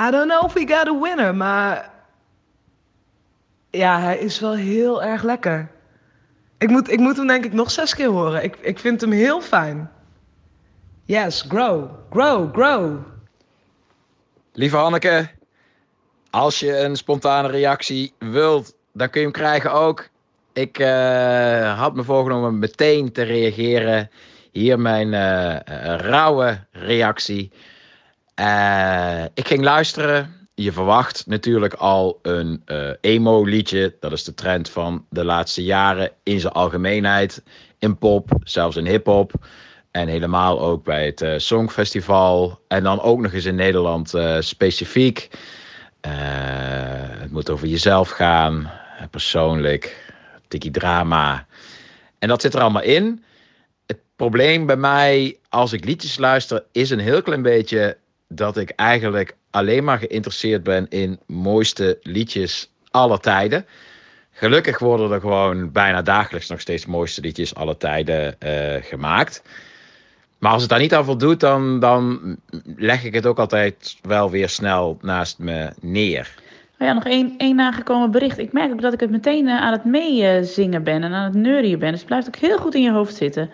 I 0.00 0.10
don't 0.10 0.28
know 0.28 0.44
if 0.44 0.52
we 0.52 0.66
got 0.66 0.88
a 0.88 1.00
winner, 1.00 1.34
maar 1.34 1.93
ja, 3.74 4.00
hij 4.00 4.18
is 4.18 4.40
wel 4.40 4.54
heel 4.54 5.02
erg 5.02 5.22
lekker. 5.22 5.70
Ik 6.58 6.68
moet, 6.68 6.90
ik 6.90 6.98
moet 6.98 7.16
hem 7.16 7.26
denk 7.26 7.44
ik 7.44 7.52
nog 7.52 7.70
zes 7.70 7.94
keer 7.94 8.08
horen. 8.08 8.42
Ik, 8.42 8.56
ik 8.56 8.78
vind 8.78 9.00
hem 9.00 9.10
heel 9.10 9.40
fijn. 9.40 9.90
Yes, 11.04 11.44
grow, 11.48 11.90
grow, 12.10 12.54
grow. 12.54 12.98
Lieve 14.52 14.76
Hanneke, 14.76 15.28
als 16.30 16.60
je 16.60 16.78
een 16.78 16.96
spontane 16.96 17.48
reactie 17.48 18.12
wilt, 18.18 18.74
dan 18.92 19.10
kun 19.10 19.20
je 19.20 19.26
hem 19.26 19.36
krijgen 19.36 19.72
ook. 19.72 20.08
Ik 20.52 20.78
uh, 20.78 21.78
had 21.78 21.94
me 21.94 22.02
voorgenomen 22.02 22.58
meteen 22.58 23.12
te 23.12 23.22
reageren. 23.22 24.10
Hier 24.52 24.80
mijn 24.80 25.12
uh, 25.12 25.56
rauwe 25.96 26.66
reactie. 26.72 27.52
Ik 29.34 29.46
ging 29.46 29.62
luisteren 29.62 30.43
je 30.54 30.72
verwacht 30.72 31.26
natuurlijk 31.26 31.74
al 31.74 32.18
een 32.22 32.62
uh, 32.66 32.90
emo-liedje. 33.00 33.96
Dat 34.00 34.12
is 34.12 34.24
de 34.24 34.34
trend 34.34 34.70
van 34.70 35.06
de 35.10 35.24
laatste 35.24 35.64
jaren 35.64 36.10
in 36.22 36.40
zijn 36.40 36.52
algemeenheid. 36.52 37.42
In 37.78 37.98
pop, 37.98 38.30
zelfs 38.42 38.76
in 38.76 38.86
hip-hop. 38.86 39.32
En 39.90 40.08
helemaal 40.08 40.60
ook 40.60 40.84
bij 40.84 41.06
het 41.06 41.22
uh, 41.22 41.34
Songfestival. 41.36 42.60
En 42.68 42.82
dan 42.82 43.00
ook 43.00 43.20
nog 43.20 43.32
eens 43.32 43.44
in 43.44 43.54
Nederland 43.54 44.14
uh, 44.14 44.40
specifiek. 44.40 45.28
het 46.00 47.30
moet 47.30 47.50
over 47.50 47.66
jezelf 47.66 48.10
gaan. 48.10 48.70
Persoonlijk. 49.10 50.12
Tikkie 50.48 50.70
drama. 50.70 51.46
En 52.18 52.28
dat 52.28 52.40
zit 52.40 52.54
er 52.54 52.60
allemaal 52.60 52.82
in. 52.82 53.24
Het 53.86 54.00
probleem 54.16 54.66
bij 54.66 54.76
mij 54.76 55.38
als 55.48 55.72
ik 55.72 55.84
liedjes 55.84 56.18
luister 56.18 56.64
is 56.72 56.90
een 56.90 56.98
heel 56.98 57.22
klein 57.22 57.42
beetje 57.42 57.96
dat 58.34 58.56
ik 58.56 58.70
eigenlijk 58.70 59.36
alleen 59.50 59.84
maar 59.84 59.98
geïnteresseerd 59.98 60.62
ben 60.62 60.86
in 60.88 61.18
mooiste 61.26 61.98
liedjes 62.02 62.70
aller 62.90 63.20
tijden. 63.20 63.66
Gelukkig 64.32 64.78
worden 64.78 65.10
er 65.10 65.20
gewoon 65.20 65.72
bijna 65.72 66.02
dagelijks 66.02 66.48
nog 66.48 66.60
steeds 66.60 66.86
mooiste 66.86 67.20
liedjes 67.20 67.54
aller 67.54 67.76
tijden 67.76 68.36
uh, 68.44 68.74
gemaakt. 68.80 69.42
Maar 70.38 70.52
als 70.52 70.60
het 70.60 70.70
daar 70.70 70.80
niet 70.80 70.94
aan 70.94 71.04
voldoet, 71.04 71.40
dan, 71.40 71.80
dan 71.80 72.36
leg 72.76 73.04
ik 73.04 73.14
het 73.14 73.26
ook 73.26 73.38
altijd 73.38 73.96
wel 74.02 74.30
weer 74.30 74.48
snel 74.48 74.98
naast 75.00 75.38
me 75.38 75.72
neer. 75.80 76.34
Oh 76.78 76.86
ja, 76.86 76.92
nog 76.92 77.04
één, 77.04 77.34
één 77.36 77.56
nagekomen 77.56 78.10
bericht. 78.10 78.38
Ik 78.38 78.52
merk 78.52 78.72
ook 78.72 78.80
dat 78.80 78.92
ik 78.92 79.00
het 79.00 79.10
meteen 79.10 79.46
uh, 79.46 79.60
aan 79.60 79.72
het 79.72 79.84
meezingen 79.84 80.82
ben 80.82 81.02
en 81.02 81.12
aan 81.12 81.24
het 81.24 81.34
neurien 81.34 81.78
ben. 81.78 81.90
Dus 81.90 81.98
het 81.98 82.08
blijft 82.08 82.26
ook 82.26 82.36
heel 82.36 82.58
goed 82.58 82.74
in 82.74 82.82
je 82.82 82.92
hoofd 82.92 83.14
zitten. 83.14 83.50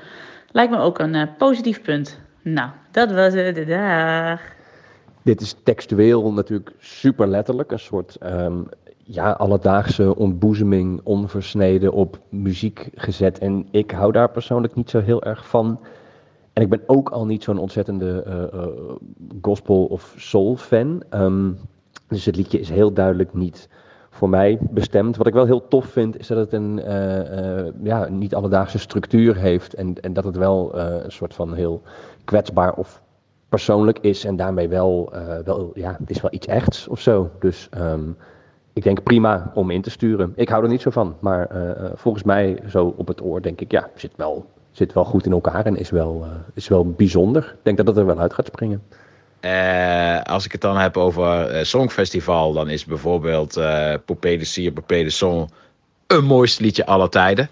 Lijkt 0.53 0.73
me 0.73 0.79
ook 0.79 0.99
een 0.99 1.15
uh, 1.15 1.23
positief 1.39 1.83
punt. 1.83 2.19
Nou, 2.43 2.71
dat 2.91 3.13
was 3.13 3.35
het. 3.35 3.67
Dag. 3.67 4.41
Dit 5.23 5.41
is 5.41 5.57
textueel 5.63 6.33
natuurlijk 6.33 6.75
super 6.79 7.29
letterlijk, 7.29 7.73
een 7.73 7.79
soort 7.79 8.19
um, 8.23 8.69
ja, 8.97 9.31
alledaagse 9.31 10.17
ontboezeming, 10.17 11.01
onversneden 11.05 11.93
op 11.93 12.21
muziek 12.29 12.89
gezet. 12.95 13.39
En 13.39 13.67
ik 13.71 13.91
hou 13.91 14.13
daar 14.13 14.31
persoonlijk 14.31 14.75
niet 14.75 14.91
zo 14.91 15.01
heel 15.01 15.23
erg 15.23 15.49
van. 15.49 15.81
En 16.53 16.63
ik 16.63 16.69
ben 16.69 16.83
ook 16.87 17.09
al 17.09 17.27
niet 17.27 17.43
zo'n 17.43 17.59
ontzettende 17.59 18.25
uh, 18.27 18.61
uh, 18.61 18.67
gospel 19.41 19.85
of 19.85 20.15
soul 20.17 20.57
fan. 20.57 21.03
Um, 21.15 21.59
dus 22.09 22.25
het 22.25 22.37
liedje 22.37 22.61
is 22.61 22.69
heel 22.69 22.93
duidelijk 22.93 23.35
niet 23.35 23.69
voor 24.11 24.29
mij 24.29 24.59
bestemd. 24.61 25.17
Wat 25.17 25.27
ik 25.27 25.33
wel 25.33 25.45
heel 25.45 25.69
tof 25.69 25.87
vind, 25.87 26.19
is 26.19 26.27
dat 26.27 26.39
het 26.39 26.53
een 26.53 26.83
eh, 26.83 27.59
eh, 27.59 27.75
ja, 27.83 28.09
niet 28.09 28.35
alledaagse 28.35 28.79
structuur 28.79 29.37
heeft. 29.37 29.75
En, 29.75 29.95
en 30.01 30.13
dat 30.13 30.25
het 30.25 30.37
wel 30.37 30.79
eh, 30.79 31.05
een 31.05 31.13
soort 31.13 31.35
van 31.35 31.55
heel 31.55 31.83
kwetsbaar 32.25 32.73
of 32.75 33.03
persoonlijk 33.51 33.99
is. 34.01 34.25
En 34.25 34.37
daarmee 34.37 34.69
wel, 34.69 35.11
eh, 35.13 35.39
wel 35.45 35.71
ja, 35.75 35.97
het 35.99 36.11
is 36.11 36.21
wel 36.21 36.33
iets 36.33 36.47
echts 36.47 36.89
of 36.89 37.01
zo. 37.01 37.31
Dus 37.39 37.69
ehm, 37.71 38.11
ik 38.73 38.83
denk 38.83 39.03
prima 39.03 39.51
om 39.55 39.71
in 39.71 39.83
te 39.83 39.91
sturen. 39.91 40.33
Ik 40.37 40.49
hou 40.49 40.63
er 40.63 40.69
niet 40.69 40.81
zo 40.81 40.91
van. 40.91 41.17
Maar 41.21 41.47
eh, 41.47 41.71
eh, 41.71 41.93
volgens 41.95 42.25
mij, 42.25 42.59
zo 42.69 42.95
op 42.97 43.09
het 43.09 43.23
oor, 43.23 43.43
denk 43.43 43.61
ik, 43.61 43.71
ja, 43.71 43.91
zit 43.95 44.13
wel, 44.17 44.47
zit 44.71 44.93
wel 44.93 45.05
goed 45.05 45.27
in 45.27 45.33
elkaar 45.33 45.67
en 45.67 45.77
is 45.77 45.91
wel, 45.91 46.27
is 46.55 46.69
wel 46.69 46.91
bijzonder. 46.91 47.43
Ik 47.43 47.59
denk 47.63 47.77
dat 47.77 47.87
het 47.87 47.97
er 47.97 48.07
wel 48.07 48.19
uit 48.19 48.35
gaat 48.35 48.47
springen. 48.47 48.83
Als 50.23 50.45
ik 50.45 50.53
het 50.53 50.61
dan 50.61 50.77
heb 50.77 50.97
over 50.97 51.67
Songfestival, 51.67 52.53
dan 52.53 52.69
is 52.69 52.85
bijvoorbeeld 52.85 53.57
eh 53.57 53.95
Poupée 54.05 54.39
de 54.39 54.45
Sier, 54.45 54.73
Poupée 54.73 55.05
de 55.05 55.11
Son 55.11 55.49
een 56.07 56.25
mooiste 56.25 56.63
liedje 56.63 56.87
aller 56.87 57.09
tijden. 57.09 57.49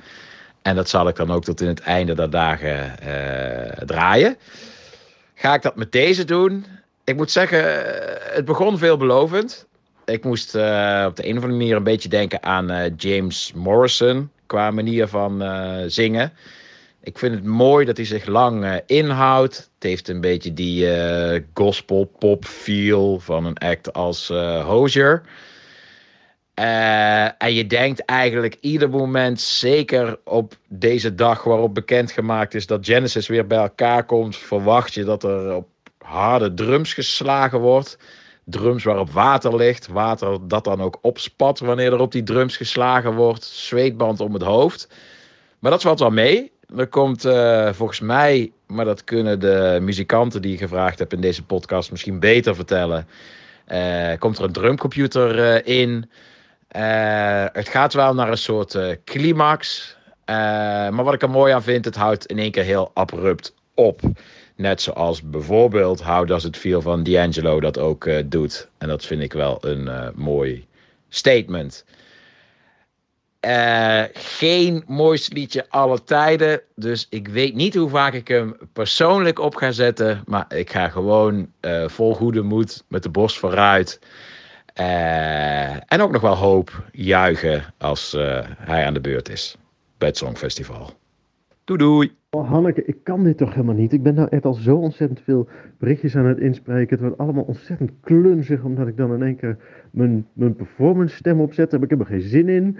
En 0.63 0.75
dat 0.75 0.89
zal 0.89 1.09
ik 1.09 1.17
dan 1.17 1.31
ook 1.31 1.45
tot 1.45 1.61
in 1.61 1.69
het 1.69 1.81
einde 1.81 2.15
der 2.15 2.31
dagen 2.31 2.93
draaien. 3.87 4.37
Ga 5.39 5.55
ik 5.55 5.63
dat 5.63 5.77
met 5.77 5.93
deze 5.93 6.25
doen? 6.25 6.65
Ik 7.05 7.17
moet 7.17 7.31
zeggen, 7.31 7.85
eh, 7.85 8.35
het 8.35 8.45
begon 8.45 8.79
veelbelovend. 8.79 9.67
Ik 10.05 10.25
moest 10.25 10.55
eh, 10.55 11.05
op 11.09 11.17
de 11.17 11.25
een 11.25 11.37
of 11.37 11.43
andere 11.43 11.53
manier 11.53 11.77
een 11.77 11.83
beetje 11.83 12.09
denken 12.09 12.43
aan 12.43 12.71
eh, 12.71 12.93
James 12.97 13.53
Morrison 13.55 14.31
qua 14.47 14.71
manier 14.71 15.07
van 15.07 15.43
zingen. 15.91 16.33
Ik 17.03 17.19
vind 17.19 17.35
het 17.35 17.45
mooi 17.45 17.85
dat 17.85 17.97
hij 17.97 18.07
zich 18.07 18.27
lang 18.27 18.83
inhoudt. 18.87 19.57
Het 19.57 19.83
heeft 19.83 20.09
een 20.09 20.21
beetje 20.21 20.55
die 20.55 20.91
eh, 20.91 21.43
gospel 21.55 22.13
pop 22.19 22.45
feel 22.45 23.21
van 23.21 23.45
een 23.45 23.59
act 23.59 23.93
als 23.93 24.31
eh 24.31 24.67
Eh, 26.59 27.43
en 27.43 27.55
je 27.55 27.67
denkt 27.67 28.05
eigenlijk 28.05 28.57
ieder 28.61 28.91
moment, 28.91 29.41
zeker 29.41 30.19
op 30.25 30.55
deze 30.69 31.15
dag 31.15 31.45
waarop 31.45 31.75
bekendgemaakt 31.75 32.55
is 32.55 32.67
dat 32.67 32.87
Genesis 32.87 33.29
weer 33.29 33.47
bij 33.47 33.59
elkaar 33.59 34.05
komt, 34.05 34.37
verwacht 34.37 34.95
je 34.95 35.05
dat 35.05 35.25
er 35.25 35.55
op 35.55 35.69
harde 35.99 36.55
drums 36.55 36.95
geslagen 36.95 37.61
wordt. 37.61 37.99
Drums 38.45 38.85
waarop 38.85 39.11
water 39.11 39.57
ligt, 39.57 39.87
water 39.87 40.49
dat 40.49 40.65
dan 40.65 40.81
ook 40.81 40.99
opspat 41.03 41.59
wanneer 41.59 41.93
er 41.93 42.01
op 42.01 42.13
die 42.13 42.23
drums 42.23 42.57
geslagen 42.57 43.15
wordt, 43.15 43.45
zweetband 43.45 44.21
om 44.21 44.33
het 44.33 44.43
hoofd. 44.43 44.89
Maar 45.59 45.71
dat 45.71 45.83
valt 45.83 45.99
wel 46.01 46.11
mee. 46.11 46.53
Er 46.77 46.87
komt 46.89 47.25
eh, 47.25 47.73
volgens 47.73 48.01
mij, 48.01 48.53
maar 48.67 48.85
dat 48.85 49.05
kunnen 49.05 49.41
de 49.41 49.79
muzikanten 49.83 50.43
die 50.43 50.51
je 50.51 50.59
gevraagd 50.59 50.99
hebt 50.99 51.13
in 51.13 51.21
deze 51.21 51.45
podcast 51.45 51.91
misschien 51.91 52.21
beter 52.21 52.55
vertellen. 52.55 53.07
eh, 53.65 54.19
komt 54.19 54.39
er 54.39 54.45
een 54.45 54.53
drumcomputer 54.53 55.67
in. 55.67 56.11
Eh, 56.69 57.45
het 57.53 57.69
gaat 57.69 57.93
wel 57.93 58.15
naar 58.15 58.31
een 58.31 58.39
soort 58.39 58.75
eh, 58.75 58.97
climax. 59.05 59.97
Eh, 60.25 60.35
maar 60.89 61.05
wat 61.05 61.15
ik 61.15 61.23
er 61.23 61.31
mooi 61.31 61.53
aan 61.53 61.63
vind, 61.63 61.85
het 61.85 61.97
houdt 61.97 62.27
in 62.27 62.39
één 62.39 62.51
keer 62.51 62.65
heel 62.65 62.91
abrupt 62.95 63.55
op. 63.75 64.01
Net 64.57 64.83
zoals 64.83 65.23
bijvoorbeeld 65.23 66.03
How 66.03 66.27
Does 66.27 66.45
It 66.45 66.57
Feel 66.57 66.81
van 66.81 67.03
D'Angelo 67.03 67.61
dat 67.61 67.79
ook 67.79 68.11
doet. 68.25 68.69
En 68.79 68.89
dat 68.89 69.05
vind 69.05 69.23
ik 69.23 69.33
wel 69.33 69.59
een 69.61 70.13
mooi 70.15 70.67
statement. 71.09 71.85
Geen 74.13 74.85
mooiste 74.87 75.35
liedje 75.35 75.67
aller 75.69 76.05
tijden. 76.05 76.61
Dus 76.75 77.07
ik 77.11 77.29
weet 77.29 77.55
niet 77.55 77.75
hoe 77.75 77.89
vaak 77.89 78.13
ik 78.13 78.29
hem 78.29 78.57
persoonlijk 78.73 79.39
op 79.39 79.55
ga 79.55 79.71
zetten. 79.71 80.23
Maar 80.27 80.55
ik 80.55 80.71
ga 80.71 80.89
gewoon 80.89 81.53
vol 81.87 82.15
goede 82.15 82.43
moed 82.43 82.85
met 82.89 83.03
de 83.03 83.11
borst 83.11 83.39
vooruit. 83.39 84.01
Eh, 84.79 85.93
en 85.93 86.01
ook 86.01 86.11
nog 86.11 86.23
wel 86.23 86.35
hoop 86.35 86.85
juichen 86.93 87.63
als 87.79 88.15
eh, 88.15 88.47
hij 88.59 88.87
aan 88.87 88.95
de 88.95 89.01
beurt 89.01 89.29
is. 89.29 89.59
Bij 89.99 90.09
het 90.09 90.17
Songfestival. 90.17 90.91
Doei 91.65 91.79
doei. 91.79 92.13
Oh, 92.31 92.51
Hanneke, 92.51 92.85
ik 92.85 92.97
kan 93.03 93.25
dit 93.25 93.37
toch 93.37 93.55
helemaal 93.55 93.75
niet. 93.75 93.93
Ik 93.93 94.03
ben 94.03 94.15
nou 94.15 94.29
echt 94.29 94.45
al 94.45 94.53
zo 94.53 94.77
ontzettend 94.77 95.21
veel 95.21 95.49
berichtjes 95.79 96.17
aan 96.17 96.25
het 96.25 96.39
inspreken. 96.39 96.91
Het 96.91 97.01
wordt 97.01 97.19
allemaal 97.19 97.43
ontzettend 97.43 97.91
klunzig, 98.01 98.63
omdat 98.63 98.87
ik 98.87 98.97
dan 98.97 99.15
in 99.15 99.23
één 99.23 99.37
keer 99.37 99.57
mijn, 99.91 100.27
mijn 100.33 100.55
performance 100.55 101.17
stem 101.17 101.41
opzet. 101.41 101.73
Heb 101.73 101.83
ik 101.83 101.91
helemaal 101.91 102.13
geen 102.13 102.29
zin 102.29 102.49
in. 102.49 102.79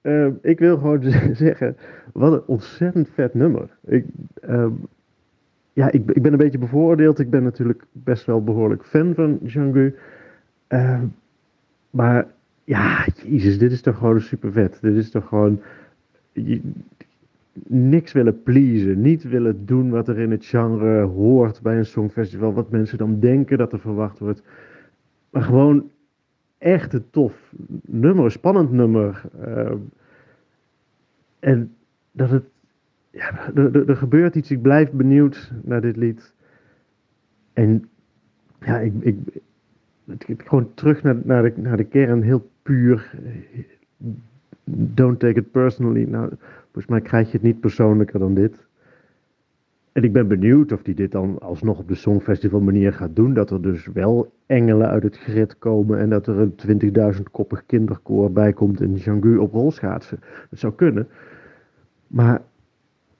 Eh, 0.00 0.26
ik 0.42 0.58
wil 0.58 0.78
gewoon 0.78 1.02
zeggen, 1.32 1.76
wat 2.12 2.32
een 2.32 2.46
ontzettend 2.46 3.08
vet 3.14 3.34
nummer. 3.34 3.68
Ik, 3.84 4.04
ehm, 4.40 4.72
ja, 5.72 5.90
ik, 5.90 6.10
ik 6.10 6.22
ben 6.22 6.32
een 6.32 6.38
beetje 6.38 6.58
bevooroordeeld. 6.58 7.18
Ik 7.18 7.30
ben 7.30 7.42
natuurlijk 7.42 7.84
best 7.92 8.24
wel 8.24 8.44
behoorlijk 8.44 8.84
fan 8.84 9.14
van 9.14 9.38
Django. 9.42 9.90
Ehm, 10.66 11.04
maar 11.94 12.26
ja, 12.64 13.06
jezus, 13.26 13.58
dit 13.58 13.72
is 13.72 13.80
toch 13.80 13.98
gewoon 13.98 14.20
super 14.20 14.52
vet. 14.52 14.78
Dit 14.80 14.96
is 14.96 15.10
toch 15.10 15.28
gewoon... 15.28 15.60
niks 17.66 18.12
willen 18.12 18.42
pleasen, 18.42 19.00
niet 19.00 19.22
willen 19.22 19.66
doen 19.66 19.90
wat 19.90 20.08
er 20.08 20.18
in 20.18 20.30
het 20.30 20.44
genre 20.44 21.02
hoort 21.02 21.62
bij 21.62 21.78
een 21.78 21.86
songfestival, 21.86 22.52
wat 22.52 22.70
mensen 22.70 22.98
dan 22.98 23.20
denken 23.20 23.58
dat 23.58 23.72
er 23.72 23.80
verwacht 23.80 24.18
wordt. 24.18 24.42
Maar 25.30 25.42
gewoon 25.42 25.90
echt 26.58 26.92
een 26.92 27.10
tof 27.10 27.52
nummer, 27.86 28.24
een 28.24 28.30
spannend 28.30 28.72
nummer. 28.72 29.22
ehm, 29.40 29.78
en 31.38 31.74
dat 32.12 32.30
het, 32.30 32.44
ja, 33.10 33.52
er, 33.54 33.88
er 33.88 33.96
gebeurt 33.96 34.34
iets, 34.34 34.50
ik 34.50 34.62
blijf 34.62 34.90
benieuwd 34.90 35.52
naar 35.62 35.80
dit 35.80 35.96
lied. 35.96 36.34
En 37.52 37.88
ja, 38.60 38.78
ik, 38.78 38.92
ik, 39.00 39.16
het, 40.06 40.26
het- 40.26 40.42
gewoon 40.42 40.70
terug 40.74 41.02
naar, 41.02 41.16
naar, 41.24 41.42
de, 41.42 41.52
naar 41.60 41.76
de 41.76 41.84
kern, 41.84 42.22
heel 42.22 42.50
puur. 42.62 43.10
Don't 44.64 45.18
take 45.18 45.38
it 45.38 45.50
personally. 45.50 46.02
Nou, 46.04 46.28
Volgens 46.62 46.86
mij 46.86 47.00
krijg 47.00 47.26
je 47.26 47.32
het 47.32 47.42
niet 47.46 47.60
persoonlijker 47.60 48.18
dan 48.18 48.34
dit. 48.34 48.66
En 49.92 50.02
ik 50.02 50.12
ben 50.12 50.28
benieuwd 50.28 50.72
of 50.72 50.84
hij 50.84 50.94
dit 50.94 51.12
dan 51.12 51.38
alsnog 51.40 51.78
op 51.78 51.88
de 51.88 51.94
Songfestival 51.94 52.60
manier 52.60 52.92
gaat 52.92 53.16
doen. 53.16 53.34
Dat 53.34 53.50
er 53.50 53.62
dus 53.62 53.86
wel 53.86 54.32
engelen 54.46 54.88
uit 54.88 55.02
het 55.02 55.16
grid 55.18 55.58
komen 55.58 55.98
en 55.98 56.10
dat 56.10 56.26
er 56.26 56.38
een 56.38 57.14
20.000 57.16 57.22
koppig 57.30 57.66
kinderkoor 57.66 58.32
bij 58.32 58.52
komt 58.52 58.80
en 58.80 58.94
Jean-Gu 58.94 59.36
op 59.36 59.52
rolschaatsen. 59.52 60.18
Dat 60.50 60.58
zou 60.58 60.72
kunnen. 60.72 61.08
Maar 62.06 62.42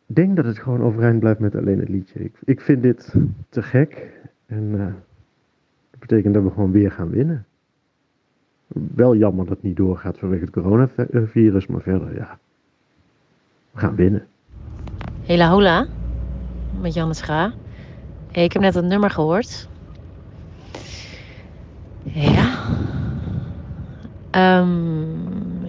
ik 0.07 0.15
denk 0.15 0.37
dat 0.37 0.45
het 0.45 0.59
gewoon 0.59 0.83
overeind 0.83 1.21
blijft 1.21 1.41
met 1.41 1.55
alleen 1.57 1.79
het 1.79 1.89
liedje. 1.89 2.19
Ik, 2.21 2.33
ik 2.45 2.61
vind 2.61 2.83
dit 2.83 3.15
te 3.49 3.63
gek. 3.63 4.13
En 4.47 4.71
eh, 4.81 4.87
betekent 6.09 6.35
dat 6.35 6.43
we 6.43 6.51
gewoon 6.51 6.71
weer 6.71 6.91
gaan 6.91 7.11
winnen. 7.11 7.47
Wel 8.95 9.17
jammer 9.17 9.47
dat 9.47 9.55
het 9.55 9.65
niet 9.65 9.77
doorgaat 9.77 10.19
vanwege 10.19 10.45
het 10.45 10.53
coronavirus, 10.53 11.67
maar 11.67 11.81
verder 11.81 12.15
ja. 12.15 12.39
We 13.71 13.79
gaan 13.79 13.95
winnen. 13.95 14.27
Hela 15.23 15.51
hola, 15.51 15.87
met 16.81 16.95
Janne 16.95 17.15
Scha. 17.15 17.53
Ik 18.31 18.53
heb 18.53 18.63
net 18.63 18.75
het 18.75 18.85
nummer 18.85 19.11
gehoord. 19.11 19.69
Ja. 22.03 22.55
Ehm, 24.31 25.65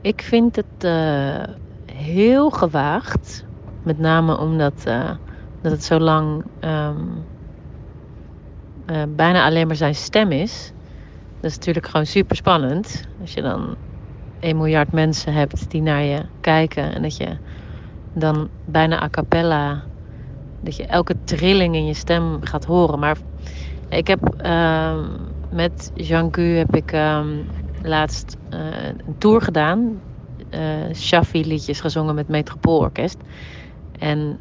ik 0.00 0.22
vind 0.22 0.56
het 0.56 0.84
eh, 0.84 1.42
heel 1.92 2.50
gewaagd. 2.50 3.44
Met 3.82 3.98
name 3.98 4.38
omdat 4.38 4.84
eh, 4.84 5.10
dat 5.60 5.72
het 5.72 5.84
zo 5.84 5.98
lang 5.98 6.44
ehm, 6.60 7.06
eh, 8.88 9.02
bijna 9.08 9.44
alleen 9.44 9.66
maar 9.66 9.76
zijn 9.76 9.94
stem 9.94 10.32
is. 10.32 10.72
Dat 11.40 11.50
is 11.50 11.56
natuurlijk 11.56 11.86
gewoon 11.86 12.06
super 12.06 12.36
spannend. 12.36 13.08
Als 13.20 13.32
je 13.32 13.42
dan 13.42 13.76
1 14.40 14.56
miljard 14.56 14.92
mensen 14.92 15.32
hebt 15.32 15.70
die 15.70 15.82
naar 15.82 16.02
je 16.02 16.22
kijken 16.40 16.94
en 16.94 17.02
dat 17.02 17.16
je 17.16 17.38
dan 18.12 18.48
bijna 18.64 19.02
a 19.02 19.08
cappella 19.08 19.84
dat 20.60 20.76
je 20.76 20.86
elke 20.86 21.14
trilling 21.24 21.74
in 21.74 21.86
je 21.86 21.94
stem 21.94 22.38
gaat 22.40 22.64
horen. 22.64 22.98
Maar 22.98 23.18
ik 23.88 24.06
heb 24.06 24.34
ehm, 24.36 25.04
met 25.50 25.90
Jean-Gu 25.94 26.42
heb 26.56 26.74
ik 26.76 26.92
ehm, 26.92 27.42
laatst 27.82 28.36
eh, 28.48 28.86
een 28.86 29.18
tour 29.18 29.42
gedaan. 29.42 30.02
eh 30.50 30.94
Shaffi 30.94 31.46
liedjes 31.46 31.80
gezongen 31.80 32.14
met 32.14 32.28
Metropoolorkest. 32.28 33.18
En 33.98 34.38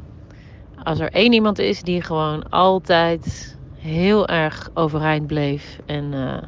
als 0.84 1.00
er 1.00 1.10
één 1.12 1.34
iemand 1.34 1.60
is 1.60 1.82
die 1.82 2.02
gewoon 2.02 2.50
altijd 2.50 3.57
heel 3.78 4.28
erg 4.28 4.70
overeind 4.74 5.28
bleef 5.28 5.80
en 5.86 6.14
eh, 6.14 6.44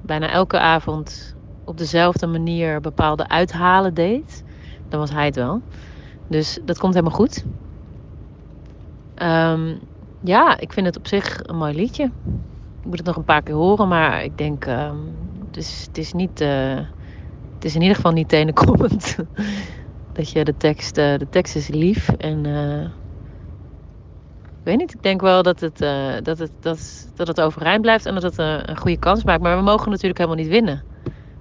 bijna 0.00 0.30
elke 0.30 0.58
avond 0.58 1.36
op 1.64 1.76
dezelfde 1.76 2.26
manier 2.26 2.80
bepaalde 2.80 3.28
uithalen 3.28 3.94
deed, 3.94 4.44
dan 4.88 5.00
was 5.00 5.10
hij 5.10 5.24
het 5.24 5.36
wel. 5.36 5.62
Dus 6.28 6.58
dat 6.64 6.78
komt 6.78 6.94
helemaal 6.94 7.16
goed. 7.16 7.44
Ehm, 9.14 9.78
ja, 10.20 10.58
ik 10.58 10.72
vind 10.72 10.86
het 10.86 10.96
op 10.96 11.06
zich 11.06 11.38
een 11.42 11.56
mooi 11.56 11.74
liedje. 11.74 12.04
Ik 12.80 12.86
moet 12.86 12.98
het 12.98 13.06
nog 13.06 13.16
een 13.16 13.24
paar 13.24 13.42
keer 13.42 13.54
horen, 13.54 13.88
maar 13.88 14.24
ik 14.24 14.36
denk, 14.36 14.64
ehm, 14.66 14.96
het, 15.46 15.56
is, 15.56 15.84
het 15.86 15.98
is 15.98 16.12
niet, 16.12 16.40
eh, 16.40 16.76
het 17.54 17.64
is 17.64 17.74
in 17.74 17.80
ieder 17.80 17.96
geval 17.96 18.12
niet 18.12 18.28
tenenkomend. 18.28 19.16
dat 20.12 20.30
je 20.30 20.44
de 20.44 20.56
tekst, 20.56 20.98
eh, 20.98 21.18
de 21.18 21.28
tekst 21.28 21.56
is 21.56 21.68
lief 21.68 22.08
en 22.08 22.44
ik 24.60 24.66
weet 24.66 24.76
niet, 24.76 24.94
ik 24.94 25.02
denk 25.02 25.20
wel 25.20 25.42
dat 25.42 25.60
het, 25.60 25.80
eh, 25.80 26.14
dat 26.22 26.38
het, 26.38 26.50
dat, 26.60 27.10
dat 27.14 27.26
het 27.26 27.40
overeind 27.40 27.80
blijft 27.82 28.06
en 28.06 28.14
dat 28.14 28.22
het 28.22 28.38
eh, 28.38 28.58
een 28.62 28.76
goede 28.76 28.98
kans 28.98 29.24
maakt. 29.24 29.42
Maar 29.42 29.56
we 29.56 29.62
mogen 29.62 29.90
natuurlijk 29.90 30.18
helemaal 30.18 30.38
niet 30.42 30.50
winnen. 30.52 30.82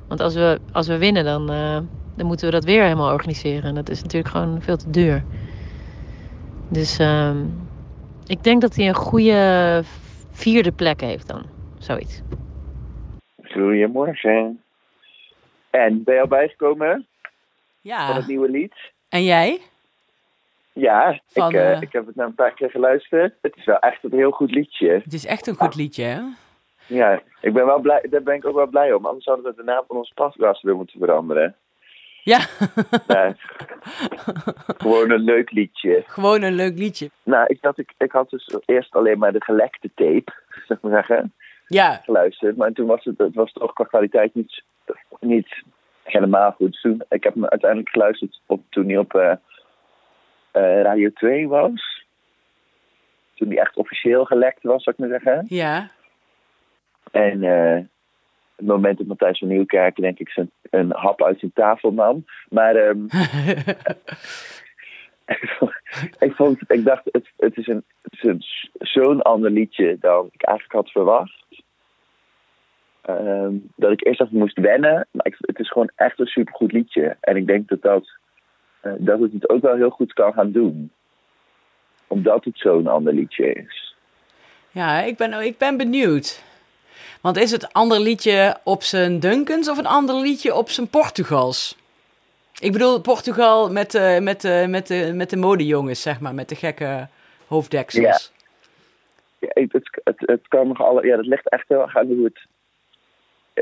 Want 0.08 0.20
als 0.22 0.34
we, 0.34 0.60
als 0.72 0.88
we 0.88 0.98
winnen, 0.98 1.24
dan, 1.24 1.52
eh, 1.52 1.80
dan 2.16 2.26
moeten 2.26 2.46
we 2.46 2.52
dat 2.52 2.64
weer 2.64 2.84
helemaal 2.84 3.12
organiseren. 3.14 3.64
En 3.64 3.76
dat 3.76 3.90
is 3.90 4.02
natuurlijk 4.02 4.34
gewoon 4.34 4.62
veel 4.62 4.78
te 4.78 4.90
duur. 4.90 5.24
Dus 6.70 7.00
ehm, 7.00 7.38
ik 8.26 8.44
denk 8.44 8.62
dat 8.62 8.76
hij 8.76 8.88
een 8.88 8.96
goede 8.96 9.82
vierde 10.32 10.72
plek 10.72 11.02
heeft 11.02 11.28
dan. 11.28 11.44
Zoiets. 11.78 12.22
Goedemorgen. 13.44 14.62
En 15.70 16.04
ben 16.04 16.16
je 16.16 16.22
al 16.22 16.28
bijgekomen 16.28 16.88
van 16.90 17.06
Ja. 17.82 18.14
het 18.14 18.28
nieuwe 18.28 18.50
lied? 18.50 18.74
En 19.10 19.24
jij? 19.24 19.60
Ja, 20.74 21.20
Van, 21.28 21.50
ik, 21.50 21.56
eh, 21.56 21.72
eh, 21.72 21.82
ik 21.82 21.92
heb 21.92 22.06
het 22.06 22.16
nou 22.16 22.30
een 22.30 22.36
paar 22.36 22.54
keer 22.54 22.70
geluisterd. 22.70 23.34
Het 23.42 23.56
is 23.56 23.66
wel 23.66 23.80
echt 23.80 24.04
een 24.04 24.14
heel 24.14 24.32
goed 24.32 24.52
liedje. 24.52 24.90
Het 25.04 25.14
is 25.14 25.26
echt 25.26 25.48
een 25.48 25.56
goed 25.56 25.76
liedje, 25.76 26.04
hè? 26.04 26.22
Ja, 26.88 27.22
ik 27.42 27.54
ben 27.54 27.66
wel 27.66 27.80
blij, 27.80 28.06
daar 28.10 28.24
ben 28.24 28.36
ik 28.36 28.46
ook 28.46 28.56
wel 28.56 28.68
blij 28.68 28.94
om. 28.94 29.06
Anders 29.06 29.24
zouden 29.26 29.46
we 29.46 29.56
de 29.56 29.64
naam 29.64 29.84
van 29.88 29.98
ons 29.98 30.12
podcast 30.16 30.62
weer 30.62 30.76
moeten 30.76 31.00
veranderen. 31.00 31.56
Ja. 32.24 32.40
Nee. 33.08 33.34
Gewoon 34.78 35.10
een 35.12 35.20
leuk 35.24 35.52
liedje. 35.52 36.04
Gewoon 36.08 36.42
een 36.42 36.54
leuk 36.54 36.78
liedje. 36.78 37.10
Nou, 37.24 37.46
ik, 37.48 37.58
had, 37.62 37.78
ik, 37.78 37.94
ik 37.98 38.12
had 38.12 38.30
dus 38.30 38.56
eerst 38.66 38.96
alleen 38.96 39.18
maar 39.20 39.32
de 39.32 39.44
gelekte 39.44 39.90
tape, 39.96 40.32
zeg 40.68 40.82
maar 40.82 40.92
zeggen, 40.92 41.34
Ja. 41.68 42.02
geluisterd. 42.04 42.58
Maar 42.58 42.72
toen 42.72 42.88
was 42.88 43.04
het, 43.04 43.18
het 43.18 43.36
was 43.36 43.52
toch 43.52 43.74
qua 43.74 43.84
kwaliteit 43.84 44.36
niet, 44.36 44.64
niet 45.20 45.64
helemaal 46.04 46.52
goed. 46.52 46.82
Toen, 46.82 47.04
ik 47.10 47.24
heb 47.24 47.34
hem 47.34 47.46
uiteindelijk 47.46 47.90
geluisterd 47.90 48.42
op, 48.46 48.62
toen 48.70 48.88
hij 48.88 48.98
op 48.98 49.14
eh, 49.14 49.34
Radio 50.52 51.10
2 51.14 51.48
was. 51.48 52.06
Toen 53.36 53.48
hij 53.48 53.58
echt 53.58 53.76
officieel 53.76 54.26
gelekt 54.26 54.64
was, 54.64 54.84
zou 54.84 54.96
ik 55.00 55.10
maar 55.10 55.20
zeggen. 55.20 55.46
Ja. 55.48 55.90
En 57.12 57.44
eh, 57.44 57.84
het 58.56 58.66
moment 58.66 58.98
dat 58.98 59.08
Matthijs 59.08 59.40
van 59.40 59.48
Nieuwkerk, 59.48 59.96
denk 59.96 60.20
ik, 60.20 60.30
zijn, 60.30 60.52
een 60.70 60.92
hap 60.92 61.24
uit 61.24 61.40
zijn 61.40 61.54
tafel 61.54 61.94
nam. 61.94 62.26
Maar 62.50 62.76
ehm, 62.76 63.06
ik, 66.26 66.34
vond, 66.36 66.72
ik 66.72 66.86
dacht, 66.86 67.04
het, 67.12 67.30
het 67.38 67.58
is, 67.58 67.68
een, 67.68 67.84
is 68.10 68.70
zo'n 68.74 69.22
ander 69.22 69.52
liedje 69.52 69.98
dan 70.00 70.30
ik 70.32 70.44
eigenlijk 70.44 70.76
had 70.76 70.92
verwacht. 70.92 71.46
Ehm, 73.02 73.54
dat 73.76 73.92
ik 73.92 74.06
eerst 74.06 74.22
even 74.22 74.38
moest 74.38 74.60
wennen. 74.60 75.08
Maar 75.12 75.26
ik, 75.26 75.36
het 75.40 75.60
is 75.60 75.72
gewoon 75.72 75.92
echt 75.96 76.20
een 76.20 76.26
supergoed 76.26 76.72
liedje. 76.72 77.18
En 77.20 77.36
ik 77.36 77.48
denk 77.48 77.68
dat, 77.68 77.82
dat, 77.82 78.04
eh, 78.04 78.19
dat 78.98 79.20
het 79.20 79.32
het 79.34 79.50
ook 79.50 79.62
wel 79.62 79.76
heel 79.76 79.90
goed 79.90 80.14
kan 80.14 80.34
gaan 80.34 80.52
doen. 80.52 80.92
Omdat 82.08 82.44
het 82.44 82.58
zo'n 82.58 82.88
ander 82.88 83.14
liedje 83.14 83.54
is. 83.54 83.96
Ja, 84.72 85.02
ik 85.02 85.18
ben, 85.18 85.34
ik 85.42 85.58
ben 85.58 85.78
benieuwd. 85.78 86.44
Want 87.22 87.38
is 87.38 87.52
het 87.52 87.74
ander 87.74 88.00
liedje 88.00 88.58
op 88.64 88.84
zijn 88.84 89.20
Dunkens 89.20 89.70
of 89.70 89.78
een 89.78 89.86
ander 89.86 90.16
liedje 90.16 90.56
op 90.56 90.70
zijn 90.70 90.88
Portugals? 90.90 91.78
Ik 92.60 92.72
bedoel 92.72 93.02
Portugal 93.02 93.72
met, 93.72 93.92
de 93.92 94.20
met, 94.22 94.42
de 94.42 94.66
met, 94.70 94.88
de 94.88 95.12
met 95.14 95.30
de 95.30 95.38
modejongens, 95.38 96.02
zeg 96.02 96.20
maar, 96.20 96.34
met 96.34 96.50
de 96.50 96.56
gekke 96.56 97.08
hoofddeksels. 97.48 98.32
Ja, 99.40 99.50
ik- 99.54 99.72
het, 99.72 100.00
het, 100.04 100.20
het 100.26 100.48
kan 100.48 100.68
nog 100.68 100.82
alle, 100.82 101.06
ja, 101.06 101.16
dat 101.16 101.26
ligt 101.26 101.50
echt 101.50 101.68
heel 101.68 101.82
erg 101.82 101.98
aan 101.98 102.08
hoe 102.08 102.24
het. 102.24 102.40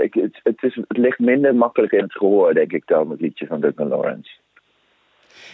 Ik, 0.03 0.13
het, 0.13 0.39
het, 0.43 0.63
is, 0.63 0.75
het 0.75 0.97
ligt 0.97 1.19
minder 1.19 1.55
makkelijk 1.55 1.91
in 1.91 2.03
het 2.03 2.11
gehoor, 2.11 2.53
denk 2.53 2.71
ik, 2.71 2.87
dan 2.87 3.09
het 3.09 3.21
liedje 3.21 3.47
van 3.47 3.61
Duncan 3.61 3.87
Lawrence. 3.87 4.29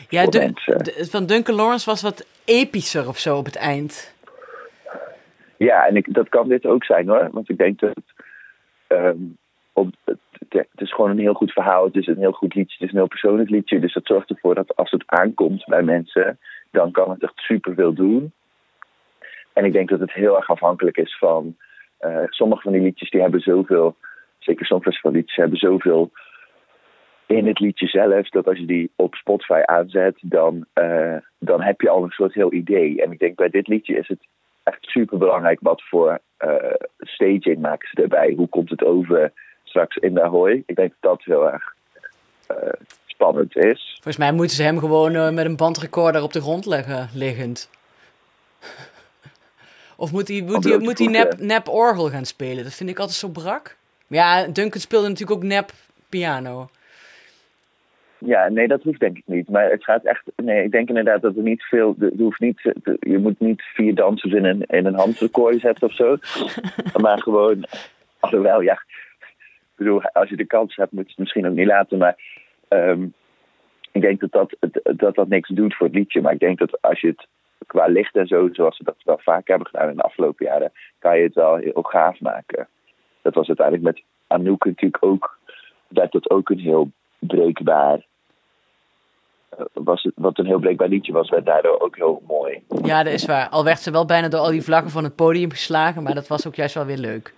Ja, 0.10 0.26
de- 0.26 1.08
van 1.10 1.26
Duncan 1.26 1.56
Lawrence 1.56 1.90
was 1.90 2.02
wat 2.02 2.28
epischer 2.46 3.08
of 3.08 3.18
zo 3.18 3.38
op 3.38 3.46
het 3.46 3.56
eind. 3.56 4.14
Ja, 5.58 5.88
en 5.88 5.96
ik, 5.96 6.14
dat 6.14 6.30
kan 6.30 6.48
dit 6.48 6.66
ook 6.66 6.84
zijn 6.84 7.08
hoor. 7.08 7.30
Want 7.32 7.50
ik 7.50 7.58
denk 7.58 7.80
dat 7.80 7.90
het, 7.96 8.26
ehm, 8.88 9.18
op, 9.74 9.88
het, 10.06 10.18
het 10.50 10.82
is 10.82 10.94
gewoon 10.94 11.10
een 11.10 11.20
heel 11.20 11.34
goed 11.34 11.52
verhaal. 11.52 11.86
Het 11.86 11.96
is 11.96 12.08
een 12.08 12.18
heel 12.18 12.32
goed 12.32 12.56
liedje. 12.56 12.74
Het 12.78 12.88
is 12.88 12.92
een 12.94 13.00
heel 13.00 13.08
persoonlijk 13.08 13.50
liedje. 13.50 13.80
Dus 13.80 13.94
dat 13.94 14.06
zorgt 14.06 14.30
ervoor 14.30 14.56
dat 14.56 14.76
als 14.76 14.92
het 14.92 15.04
aankomt 15.06 15.66
bij 15.66 15.84
mensen, 15.84 16.40
dan 16.72 16.92
kan 16.92 17.10
het 17.10 17.24
echt 17.24 17.38
superveel 17.38 17.94
doen. 17.94 18.34
En 19.54 19.66
ik 19.66 19.74
denk 19.74 19.90
dat 19.90 20.00
het 20.00 20.14
heel 20.14 20.36
erg 20.36 20.50
afhankelijk 20.50 20.98
is 20.98 21.18
van. 21.18 21.56
eh, 21.98 22.18
sommige 22.30 22.62
van 22.62 22.72
die 22.72 22.82
liedjes 22.82 23.10
die 23.10 23.22
hebben 23.22 23.40
zoveel. 23.40 23.96
Zeker 24.40 24.66
Songfestival 24.66 25.12
liedjes 25.12 25.36
hebben 25.36 25.58
zoveel 25.58 26.12
in 27.38 27.48
het 27.48 27.60
liedje 27.60 27.88
zelf. 27.88 28.30
Dat 28.30 28.48
als 28.48 28.58
je 28.58 28.65
die 28.65 28.91
op 28.96 29.15
Spotify 29.15 29.62
aanzet, 29.65 30.17
dan, 30.22 30.65
eh, 30.74 31.15
dan 31.39 31.62
heb 31.62 31.82
je 31.82 31.89
al 31.89 32.04
een 32.04 32.10
soort 32.10 32.34
heel 32.34 32.54
idee. 32.54 33.02
En 33.02 33.12
ik 33.12 33.19
denk 33.19 33.36
bij 33.36 33.50
dit 33.50 33.67
liedje 33.67 33.98
is 33.98 34.08
het 34.08 34.19
echt 34.63 34.78
super 34.82 35.17
belangrijk 35.17 35.60
wat 35.62 35.84
voor 35.89 36.19
eh, 36.38 36.74
staging 37.00 37.58
maken 37.58 37.89
ze 37.91 38.02
erbij. 38.02 38.34
Hoe 38.38 38.48
komt 38.48 38.69
het 38.69 38.84
over 38.84 39.32
straks 39.63 39.96
in 39.96 40.13
de 40.13 40.22
Ahoy? 40.22 40.63
Ik 40.65 40.76
denk 40.76 40.93
dat 41.00 41.12
dat 41.12 41.24
heel 41.24 41.52
erg 41.52 41.76
eh, 42.48 42.58
spannend 43.06 43.58
is. 43.58 43.91
Volgens 43.93 44.17
mij 44.17 44.32
moeten 44.32 44.56
ze 44.56 44.63
hem 44.63 44.80
gewoon 44.80 45.34
met 45.34 45.46
een 45.46 45.58
bandrecorder 45.58 46.24
op 46.24 46.34
de 46.34 46.41
grond 46.41 46.65
leggen, 46.65 47.10
liggend. 47.13 47.69
Of 49.98 50.12
moet 50.12 50.28
hij, 50.28 50.41
moet 50.41 50.63
hij, 50.63 50.78
moet 50.78 51.00
hij 51.00 51.08
nep, 51.08 51.39
nep 51.39 51.67
orgel 51.67 52.10
gaan 52.10 52.26
spelen? 52.26 52.63
Dat 52.63 52.74
vind 52.74 52.89
ik 52.89 53.00
altijd 53.00 53.17
zo 53.17 53.28
brak. 53.28 53.76
Ja, 54.08 54.48
Duncan 54.48 54.82
speelde 54.82 55.08
natuurlijk 55.08 55.38
ook 55.38 55.48
nep 55.48 55.72
piano. 56.10 56.69
Ja, 58.26 58.50
nee, 58.50 58.68
dat 58.68 58.84
hoeft 58.84 59.00
denk 59.00 59.18
ik 59.18 59.24
niet. 59.26 59.50
Maar 59.50 59.70
het 59.70 59.84
gaat 59.84 60.04
echt. 60.04 60.24
Nee, 60.36 60.64
ik 60.64 60.72
denk 60.72 60.88
inderdaad 60.88 61.22
dat 61.22 61.36
er 61.36 61.42
niet 61.42 61.64
veel. 61.64 61.96
Er 62.00 62.12
hoeft 62.18 62.40
niet, 62.40 62.62
je 63.00 63.18
moet 63.18 63.40
niet 63.40 63.62
vier 63.62 63.96
dansers 63.96 64.34
in 64.34 64.46
een, 64.46 64.62
in 64.62 64.86
een 64.86 64.96
hamsterkooi 64.96 65.60
zetten 65.60 65.88
of 65.88 65.94
zo. 65.94 66.18
maar 67.02 67.22
gewoon. 67.22 67.64
Alhoewel, 68.20 68.62
ja. 68.62 68.74
Ik 68.74 69.76
bedoel, 69.76 70.02
als 70.02 70.30
je 70.30 70.36
de 70.36 70.46
kans 70.46 70.76
hebt, 70.76 70.92
moet 70.92 71.04
je 71.04 71.10
het 71.10 71.20
misschien 71.20 71.48
ook 71.48 71.56
niet 71.56 71.68
laten. 71.68 71.98
Maar 71.98 72.16
ehm, 72.68 73.08
ik 73.92 74.02
denk 74.02 74.20
dat 74.20 74.32
dat, 74.32 74.56
dat 74.98 75.16
dat 75.16 75.28
niks 75.28 75.50
doet 75.50 75.76
voor 75.76 75.88
het 75.88 75.96
liedje. 75.96 76.22
Maar 76.22 76.34
ik 76.34 76.40
denk 76.40 76.60
dat 76.60 76.82
als 76.82 77.02
je 77.02 77.08
het 77.08 77.28
qua 77.68 77.86
licht 77.86 78.16
en 78.16 78.28
zo, 78.28 78.50
zoals 78.52 78.78
we 78.78 78.84
dat 78.84 79.04
wel 79.04 79.20
vaak 79.24 79.48
hebben 79.48 79.68
gedaan 79.68 79.90
in 79.90 79.96
de 79.96 80.02
afgelopen 80.02 80.46
jaren, 80.46 80.72
kan 81.00 81.18
je 81.18 81.24
het 81.24 81.34
wel 81.34 81.56
heel 81.56 81.82
gaaf 81.82 82.20
maken. 82.20 82.68
Dat 83.22 83.34
was 83.34 83.48
uiteindelijk 83.48 83.86
met 83.86 84.04
Anouk 84.28 84.66
natuurlijk 84.66 85.06
ook. 85.06 85.38
werd 85.88 86.12
dat 86.12 86.30
ook 86.30 86.50
een 86.50 86.60
heel 86.60 86.92
breekbaar 87.20 88.06
was 89.74 90.04
het, 90.04 90.13
wat 90.16 90.38
een 90.39 90.46
heel 90.46 90.60
breekbaar 90.60 90.88
liedje 90.88 91.12
was, 91.12 91.30
werd 91.30 91.46
daardoor 91.46 91.80
ook 91.80 91.96
heel 91.96 92.22
mooi. 92.28 92.63
Ja, 92.84 93.04
dat 93.04 93.13
is 93.13 93.26
waar. 93.26 93.50
Al 93.50 93.63
werd 93.63 93.80
ze 93.80 93.92
wel 93.92 94.06
bijna 94.06 94.28
door 94.28 94.39
al 94.39 94.52
die 94.52 94.62
vlaggen 94.63 94.92
van 94.92 95.04
het 95.04 95.16
podium 95.16 95.50
geslagen, 95.52 96.04
maar 96.04 96.16
dat 96.16 96.28
was 96.28 96.48
ook 96.48 96.56
juist 96.56 96.76
wel 96.76 96.86
weer 96.86 96.98
leuk. 96.98 97.34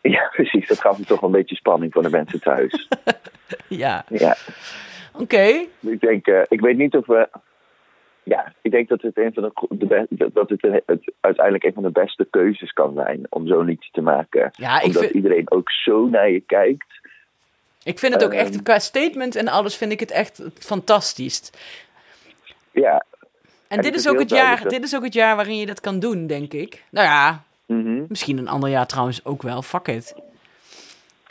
Ja, 0.00 0.28
precies. 0.36 0.68
Dat 0.68 0.80
gaf 0.80 0.98
me 0.98 1.04
toch 1.04 1.20
wel 1.20 1.30
een 1.30 1.36
beetje 1.36 1.56
spanning 1.56 1.92
voor 1.92 2.02
de 2.02 2.10
mensen 2.10 2.40
thuis. 2.40 2.88
Ja, 3.68 4.04
ja. 4.08 4.36
oké. 5.18 5.42
Ik 5.80 6.00
denk, 6.00 6.26
eh, 6.26 6.40
ik 6.48 6.60
weet 6.60 6.76
niet 6.76 6.96
of 6.96 7.06
we. 7.06 7.28
Ja, 8.22 8.52
ik 8.62 8.70
denk 8.70 8.88
dat 8.88 9.02
het, 9.02 9.18
een 9.18 9.32
van 9.34 9.42
de, 9.42 9.50
go- 9.54 9.66
de 9.70 9.86
be- 9.86 10.30
dat 10.32 10.48
het, 10.48 10.64
een- 10.64 10.82
het 10.86 11.12
uiteindelijk 11.20 11.64
een 11.64 11.72
van 11.72 11.82
de 11.82 11.90
beste 11.90 12.26
keuzes 12.30 12.72
kan 12.72 12.94
zijn 12.94 13.26
om 13.28 13.46
zo'n 13.46 13.64
liedje 13.64 13.90
te 13.92 14.00
maken. 14.00 14.50
Ja, 14.52 14.78
ik 14.80 14.84
Omdat 14.86 15.02
vind- 15.02 15.14
iedereen 15.14 15.50
ook 15.50 15.70
zo 15.70 16.06
naar 16.06 16.30
je 16.30 16.40
kijkt. 16.40 17.01
Ik 17.84 17.98
vind 17.98 18.14
het 18.14 18.24
ook 18.24 18.32
echt, 18.32 18.54
Ehm. 18.54 18.62
qua 18.62 18.78
statement 18.78 19.36
en 19.36 19.48
alles 19.48 19.76
vind 19.76 19.92
ik 19.92 20.00
het 20.00 20.10
echt 20.10 20.42
fantastisch. 20.58 21.50
Ja. 22.70 23.04
En, 23.68 23.78
En 23.78 23.82
dit 23.84 23.94
is, 23.94 24.08
ook 24.08 24.18
het 24.18 24.30
jaar, 24.30 24.68
dit 24.68 24.82
is 24.82 24.96
ook 24.96 25.04
het 25.04 25.14
jaar 25.14 25.36
waarin 25.36 25.56
je 25.56 25.66
dat 25.66 25.80
kan 25.80 25.98
doen, 25.98 26.26
denk 26.26 26.52
ik. 26.52 26.84
Nou 26.90 27.06
ja, 27.06 27.42
Mhm. 27.66 28.04
misschien 28.08 28.38
een 28.38 28.48
ander 28.48 28.68
jaar 28.70 28.86
trouwens 28.86 29.24
ook 29.24 29.42
wel. 29.42 29.62
Fuck 29.62 29.88
it. 29.88 30.14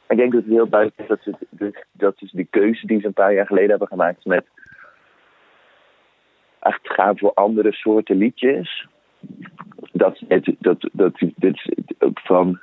Ik 0.07 0.17
denk 0.17 0.31
dat 0.31 0.41
het 0.43 0.51
heel 0.51 0.69
duidelijk 0.69 0.99
is 1.01 1.07
dat, 1.07 1.19
ze, 1.23 1.33
de- 1.49 1.85
dat 1.91 2.15
is 2.19 2.31
die 2.31 2.47
keuze 2.49 2.85
die 2.87 2.99
ze 2.99 3.05
een 3.05 3.13
paar 3.13 3.33
jaar 3.33 3.45
geleden 3.45 3.69
hebben 3.69 3.87
gemaakt 3.87 4.25
met 4.25 4.45
echt 6.59 6.79
gaan 6.83 7.17
voor 7.17 7.33
andere 7.33 7.71
soorten 7.71 8.17
liedjes. 8.17 8.87
Dat, 9.91 10.19
het, 10.27 10.55
dat, 10.59 10.89
dat, 10.91 11.13
dit 11.35 11.55
is 11.55 11.69
ook 11.99 12.19
van. 12.19 12.59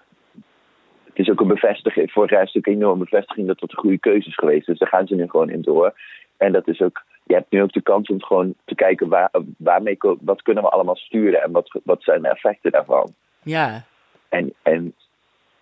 Het 1.19 1.27
is 1.27 1.33
ook 1.33 1.41
een 1.41 1.55
bevestiging. 1.55 2.13
Vorig 2.13 2.31
jaar 2.31 2.43
is 2.43 2.53
het 2.53 2.57
ook 2.57 2.67
een 2.67 2.81
enorme 2.81 3.05
bevestiging 3.05 3.47
dat 3.47 3.59
dat 3.59 3.71
een 3.71 3.79
goede 3.79 3.99
keuze 3.99 4.29
is 4.29 4.35
geweest. 4.35 4.67
Dus 4.67 4.79
daar 4.79 4.89
gaan 4.89 5.07
ze 5.07 5.15
nu 5.15 5.29
gewoon 5.29 5.51
in 5.51 5.63
door. 5.63 5.95
En 6.37 6.53
dat 6.53 6.69
is 6.69 6.81
ook. 6.81 7.03
Je 7.25 7.35
hebt 7.35 7.51
nu 7.51 7.63
ook 7.63 7.73
de 7.73 7.83
kans 7.83 8.09
om 8.09 8.23
gewoon 8.23 8.55
te 8.65 8.75
kijken 8.75 9.09
waar, 9.09 9.31
waarmee, 9.57 9.97
wat 10.21 10.43
kunnen 10.43 10.63
we 10.63 10.69
allemaal 10.69 10.97
sturen 10.97 11.43
en 11.43 11.53
wat, 11.53 11.81
wat 11.85 12.03
zijn 12.03 12.23
de 12.23 12.29
effecten 12.29 12.71
daarvan. 12.71 13.15
Ja. 13.43 13.85
En, 14.29 14.55
en 14.63 14.95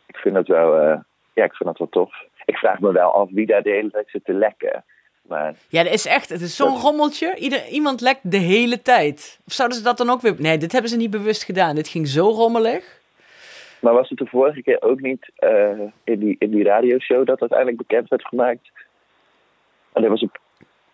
ik 0.07 0.16
vind 0.16 0.35
dat 0.35 0.47
wel, 0.47 0.79
eh, 0.79 1.01
ja, 1.33 1.45
ik 1.45 1.55
vind 1.55 1.69
dat 1.69 1.79
wel 1.79 1.88
tof. 1.88 2.25
Ik 2.45 2.57
vraag 2.57 2.81
me 2.81 2.92
wel 2.92 3.12
af 3.12 3.31
wie 3.31 3.47
daar 3.47 3.62
de 3.62 3.71
hele 3.71 3.90
tijd 3.90 4.09
zit 4.11 4.25
te 4.25 4.35
lekken. 4.35 4.85
Maar 5.23 5.55
Ja, 5.69 5.83
dat 5.83 5.92
is 5.92 6.07
echt, 6.07 6.29
het 6.29 6.40
is 6.40 6.57
zo'n 6.57 6.81
rommeltje. 6.81 7.37
Ieder, 7.37 7.69
iemand 7.69 8.01
lekt 8.01 8.31
de 8.31 8.37
hele 8.37 8.83
tijd. 8.83 9.40
Of 9.47 9.53
zouden 9.53 9.79
ze 9.79 9.85
dat 9.85 9.99
dan 9.99 10.11
ook 10.11 10.21
weer... 10.21 10.35
Nee, 10.38 10.59
dit 10.59 10.73
hebben 10.73 10.90
ze 10.90 10.97
niet 10.97 11.11
bewust 11.11 11.45
gedaan. 11.45 11.75
Dit 11.75 11.88
ging 11.88 12.09
zo 12.09 12.29
rommelig. 12.29 12.95
Maar 13.87 13.94
was 13.94 14.09
het 14.09 14.18
de 14.18 14.27
vorige 14.27 14.62
keer 14.62 14.83
ook 14.83 15.01
niet 15.01 15.31
eh, 15.37 15.81
in, 16.05 16.18
die, 16.18 16.37
in 16.38 16.51
die 16.51 16.64
radioshow 16.64 17.27
dat 17.27 17.40
uiteindelijk 17.40 17.79
bekend 17.79 18.09
werd 18.09 18.25
gemaakt? 18.27 18.70
En 19.92 20.03
dat 20.03 20.11
was 20.11 20.22
op, 20.22 20.38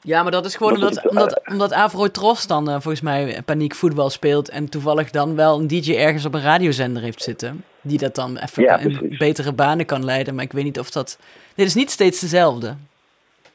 Ja, 0.01 0.23
maar 0.23 0.31
dat 0.33 0.45
is 0.45 0.57
gewoon 0.57 0.73
Omdat 0.73 0.89
omdat, 0.91 1.03
het- 1.05 1.13
omdat, 1.13 1.49
omdat 1.51 1.73
Avro 1.73 2.09
Tros 2.09 2.47
dan 2.47 2.69
eh, 2.69 2.73
volgens 2.73 3.01
mij 3.01 3.43
paniek 3.45 3.75
voetbal 3.75 4.11
speelt 4.11 4.49
en 4.49 4.69
toevallig 4.69 5.11
dan 5.11 5.37
wel 5.37 5.59
een 5.61 5.67
DJ 5.67 5.95
ergens 5.97 6.25
op 6.25 6.35
een 6.35 6.43
radiozender 6.43 7.03
heeft 7.03 7.23
zitten. 7.23 7.65
Die 7.81 7.99
dat 7.99 8.15
dan 8.15 8.37
even 8.37 8.63
Ja, 8.63 8.79
in 8.79 9.15
betere 9.19 9.53
banen 9.53 9.87
kan 9.87 10.05
leiden. 10.05 10.35
Maar 10.35 10.45
ik 10.45 10.53
weet 10.53 10.65
niet 10.65 10.79
of 10.79 10.91
dat... 10.91 11.19
Dit 11.55 11.67
is 11.67 11.75
niet 11.75 11.91
steeds 11.91 12.21
dezelfde. 12.21 12.77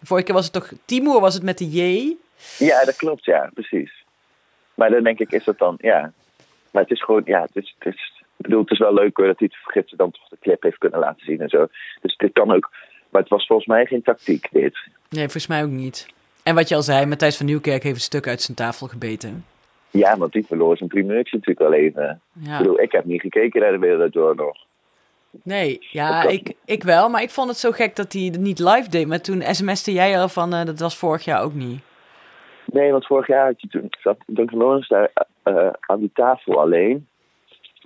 Vorige 0.04 0.26
keer 0.26 0.36
was 0.36 0.44
het 0.44 0.54
toch... 0.54 0.72
Timur 0.86 1.20
was 1.20 1.34
het 1.34 1.44
met 1.44 1.58
de 1.58 1.70
J. 1.70 2.14
Ja, 2.58 2.86
dat 2.86 2.96
klopt, 2.96 3.26
ja, 3.26 3.50
precies. 3.54 4.04
Maar 4.74 4.90
dan 4.90 5.04
denk 5.04 5.20
ik, 5.20 5.32
is 5.32 5.44
dat 5.44 5.58
dan, 5.58 5.76
ja. 5.82 6.12
Maar 6.72 6.82
het 6.82 6.92
is 6.92 7.04
gewoon, 7.04 7.22
ja, 7.26 7.42
het 7.42 7.56
is, 7.64 7.76
het 7.80 7.94
is, 7.94 8.17
ik 8.38 8.46
bedoel, 8.46 8.62
het 8.62 8.72
is 8.72 8.78
wel 8.78 8.94
leuk 8.94 9.18
hoor 9.18 9.28
dat 9.28 9.40
hij 9.40 9.50
het 9.52 9.64
vergitsen 9.64 9.98
dan 9.98 10.12
toch 10.12 10.28
de 10.30 10.38
clip 10.40 10.64
heeft 10.64 10.78
kunnen 10.78 11.00
laten 11.00 11.26
zien 11.26 11.42
en 11.42 11.50
zo. 11.50 11.68
Dus 12.02 12.16
dit 12.16 12.34
kan 12.34 12.52
ook, 12.52 12.70
maar 13.10 13.22
het 13.22 13.30
was 13.30 13.48
volgens 13.48 13.68
mij 13.68 13.86
geen 13.86 14.02
tactiek, 14.02 14.48
dit. 14.52 14.78
Nee, 15.10 15.24
volgens 15.24 15.48
mij 15.48 15.64
ook 15.64 15.70
niet. 15.70 16.08
En 16.44 16.56
wat 16.56 16.70
je 16.70 16.76
al 16.76 16.82
zei, 16.82 17.06
Matthijs 17.06 17.38
van 17.38 17.46
Nieuwkerk 17.46 17.84
heeft 17.84 17.96
een 17.96 18.02
stuk 18.02 18.28
uit 18.28 18.42
zijn 18.42 18.58
tafel 18.58 18.88
gebeten. 18.88 19.46
Ja, 19.90 20.18
want 20.18 20.32
die 20.32 20.46
verloor 20.46 20.78
zijn 20.78 20.90
primeurtje 20.90 21.38
natuurlijk 21.38 21.68
al 21.68 21.74
even. 21.74 22.22
Ja. 22.34 22.52
Ik 22.52 22.58
bedoel, 22.58 22.80
ik 22.80 22.92
heb 22.92 23.06
niet 23.06 23.22
gekeken 23.22 23.62
naar 23.62 23.72
de 23.72 23.80
Wereld 23.80 24.14
Door 24.14 24.36
nog. 24.36 24.66
Nee, 25.44 25.78
ja, 25.92 26.24
ik, 26.24 26.54
ik 26.66 26.84
wel. 26.84 27.10
Maar 27.10 27.22
ik 27.22 27.30
vond 27.30 27.50
het 27.50 27.58
zo 27.58 27.72
gek 27.72 27.96
dat 27.96 28.14
hij 28.14 28.22
het 28.22 28.40
niet 28.40 28.60
live 28.60 28.90
deed. 28.90 29.08
Maar 29.08 29.22
toen 29.22 29.42
sms'te 29.42 29.94
jij 29.94 30.20
al 30.20 30.30
van, 30.30 30.54
eh, 30.54 30.66
dat 30.66 30.80
was 30.80 30.98
vorig 30.98 31.26
jaar 31.26 31.44
ook 31.44 31.54
niet. 31.54 31.82
Nee, 32.66 32.92
want 32.92 33.06
vorig 33.06 33.28
jaar 33.28 33.46
had 33.46 33.62
je 33.62 33.68
toen, 33.68 33.88
zat 33.90 34.18
Duncan 34.26 34.60
Lawrence 34.60 34.94
daar 34.94 35.12
eh, 35.44 35.70
aan 35.80 36.00
die 36.00 36.12
tafel 36.14 36.60
alleen. 36.62 37.08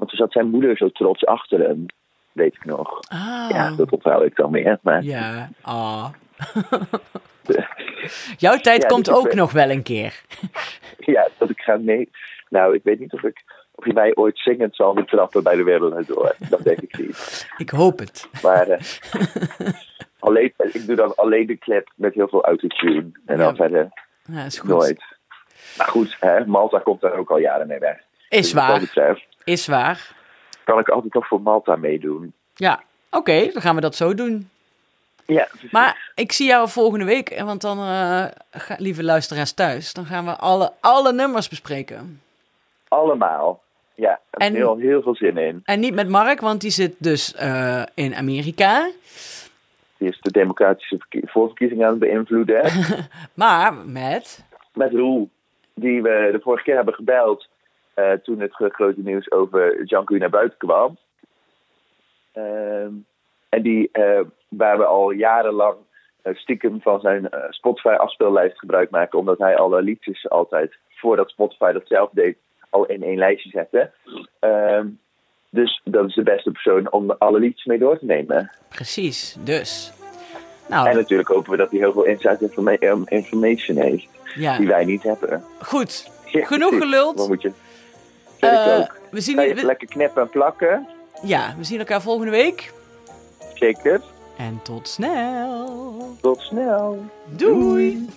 Want 0.02 0.14
toen 0.14 0.20
zat 0.20 0.32
zijn 0.32 0.50
moeder 0.50 0.78
zo 0.78 0.90
trots 0.90 1.26
achter 1.26 1.60
hem, 1.60 1.86
weet 2.32 2.56
ik 2.56 2.66
nog. 2.66 3.00
Ah. 3.08 3.50
Ja, 3.50 3.72
dat 3.76 3.92
onthoud 3.92 4.24
ik 4.24 4.36
dan 4.36 4.52
meer. 4.52 4.80
Maar 4.82 5.04
Ja, 5.04 5.50
ah. 5.62 6.10
Jouw 8.38 8.58
tijd 8.58 8.82
Ja, 8.82 8.88
komt 8.88 9.06
dus 9.06 9.14
ik 9.18 9.20
ook 9.26 9.34
nog 9.34 9.52
wel 9.52 9.70
een 9.70 9.84
keer. 9.84 10.22
ja, 11.14 11.28
dat 11.38 11.50
ik 11.50 11.60
ga 11.62 11.78
mee. 11.78 12.10
Nou, 12.50 12.76
ik 12.76 12.84
weet 12.84 13.00
niet 13.00 13.14
of 13.14 13.24
ik 13.24 13.44
of 13.76 13.86
je 13.86 13.94
mij 13.94 14.16
ooit 14.16 14.40
zingend 14.40 14.76
zal 14.76 14.94
betrappen 14.94 15.44
bij 15.44 15.56
de 15.56 15.64
Wereld 15.64 16.08
Door. 16.08 16.36
Dat 16.50 16.64
denk 16.64 16.80
ik 16.80 16.98
niet. 16.98 17.48
Ik 17.58 17.70
hoop 17.70 18.00
het. 18.00 18.28
Maar 18.42 18.68
eh, 18.68 18.82
alleen, 20.20 20.54
ik 20.58 20.86
doe 20.86 20.96
dan 20.96 21.16
alleen 21.16 21.48
de 21.48 21.58
clip 21.58 21.92
met 21.96 22.14
heel 22.14 22.28
veel 22.28 22.44
autotune. 22.44 23.12
En 23.26 23.38
dan 23.38 23.56
verder 23.56 23.90
Ja, 24.24 24.44
is 24.46 24.60
goed. 24.60 24.70
nooit. 24.70 25.04
Maar 25.78 25.88
goed, 25.88 26.18
hè, 26.20 26.46
Malta 26.46 26.80
komt 26.80 27.02
daar 27.02 27.14
ook 27.18 27.30
al 27.32 27.38
jaren 27.40 27.68
mee 27.68 27.80
weg. 27.80 27.98
Is 28.30 28.42
Dus 28.42 28.54
waar. 28.54 28.80
Is 29.44 29.68
waar. 29.68 30.16
kan 30.64 30.80
ik 30.80 30.90
altijd 30.90 31.14
nog 31.14 31.28
voor 31.28 31.42
Malta 31.42 31.76
meedoen. 31.76 32.34
Ja, 32.56 32.82
oké, 33.10 33.50
dan 33.54 33.62
gaan 33.62 33.76
we 33.76 33.82
dat 33.82 33.96
zo 33.96 34.14
doen. 34.14 34.50
Ja, 35.26 35.48
Maar 35.72 36.12
ik 36.16 36.32
zie 36.32 36.48
jou 36.48 36.70
volgende 36.70 37.06
week, 37.06 37.40
want 37.44 37.62
dan, 37.62 37.78
eh, 37.80 38.26
ga- 38.52 38.76
lieve 38.78 39.04
luisteraars 39.04 39.52
thuis, 39.52 39.94
dan 39.94 40.06
gaan 40.06 40.26
we 40.26 40.36
alle, 40.36 40.72
alle 40.80 41.14
nummers 41.14 41.50
bespreken. 41.50 42.22
allemaal. 42.88 43.62
Ja, 43.96 44.20
daar 44.30 44.48
heb 44.48 44.54
heel, 44.58 44.78
heel 44.78 45.02
veel 45.02 45.16
zin 45.16 45.38
in. 45.38 45.62
En 45.66 45.80
niet 45.80 45.94
met 45.94 46.10
Mark, 46.10 46.40
want 46.42 46.62
die 46.62 46.72
zit 46.72 46.96
dus 46.98 47.34
eh, 47.36 47.84
in 47.94 48.16
Amerika. 48.16 48.90
Die 49.98 50.10
is 50.10 50.20
de 50.22 50.32
democratische 50.32 50.98
verkie- 50.98 51.30
voorverkiezingen 51.30 51.86
aan 51.86 51.90
het 51.92 52.00
beïnvloeden. 52.00 52.72
Maar 53.34 53.74
met... 53.74 54.44
met 54.74 54.92
Roel, 54.92 55.30
die 55.74 56.02
we 56.02 56.30
de 56.32 56.40
vorige 56.44 56.64
keer 56.64 56.76
hebben 56.76 56.94
gebeld 56.94 57.48
eh, 57.94 58.12
toen 58.12 58.40
het 58.40 58.54
gro- 58.54 58.70
grote 58.70 59.00
nieuws 59.02 59.32
over 59.32 59.84
Janku 59.86 60.18
naar 60.18 60.30
buiten 60.30 60.58
kwam. 60.58 60.98
Ehm, 62.32 62.92
en 63.50 63.62
die, 63.62 63.90
eh, 63.92 64.20
waar 64.50 64.78
we 64.78 64.86
al 64.86 65.12
jarenlang 65.12 65.76
eh, 66.22 66.36
stiekem 66.36 66.82
van 66.82 67.00
zijn 67.00 67.30
eh, 67.30 67.44
Spotify 67.50 67.88
afspeellijst 67.88 68.60
gebruik 68.60 68.90
maken, 68.90 69.20
omdat 69.20 69.38
hij 69.38 69.58
alle 69.58 69.82
liedjes 69.82 70.30
altijd, 70.30 70.74
voordat 70.90 71.30
Spotify 71.30 71.72
dat 71.72 71.88
zelf 71.88 72.10
deed, 72.14 72.38
al 72.70 72.86
in 72.86 73.04
één 73.04 73.18
lijstje 73.18 73.50
zette. 73.50 73.92
Ehm, 74.40 74.88
dus 75.50 75.82
dat 75.84 76.06
is 76.08 76.16
de 76.16 76.24
beste 76.24 76.52
persoon 76.52 76.92
om 76.92 77.12
alle 77.12 77.40
liedjes 77.40 77.66
mee 77.66 77.78
door 77.78 78.00
te 78.00 78.06
nemen. 78.06 78.52
Precies, 78.70 79.36
dus. 79.40 79.94
Nou, 80.70 80.90
En 80.90 80.96
natuurlijk 80.96 81.30
hopen 81.30 81.52
we 81.52 81.58
dat 81.58 81.70
hij 81.72 81.80
heel 81.80 81.92
veel 81.94 82.06
inside 82.06 82.38
informa- 82.40 83.06
information 83.06 83.78
heeft, 83.78 84.08
Ja. 84.36 84.58
die 84.58 84.68
wij 84.68 84.86
niet 84.86 85.04
hebben. 85.04 85.44
Goed, 85.62 86.12
genoeg 86.26 86.78
geluld. 86.78 87.28
Moet 87.28 87.42
je. 87.42 87.52
Vind 88.42 88.54
Eh, 88.54 88.78
ik 88.78 88.82
ook. 88.82 88.98
we 89.12 89.22
zien 89.22 89.42
je 89.42 89.54
we- 89.54 89.66
lekker 89.66 89.88
knippen 89.88 90.22
en 90.22 90.30
plakken. 90.30 90.88
Ja, 91.24 91.54
we 91.58 91.64
zien 91.64 91.80
elkaar 91.80 92.02
volgende 92.02 92.32
week. 92.32 92.74
Zeker. 93.54 94.02
En 94.38 94.60
tot 94.64 94.88
snel. 94.88 96.16
Tot 96.22 96.40
snel. 96.42 97.06
Doei. 97.26 98.10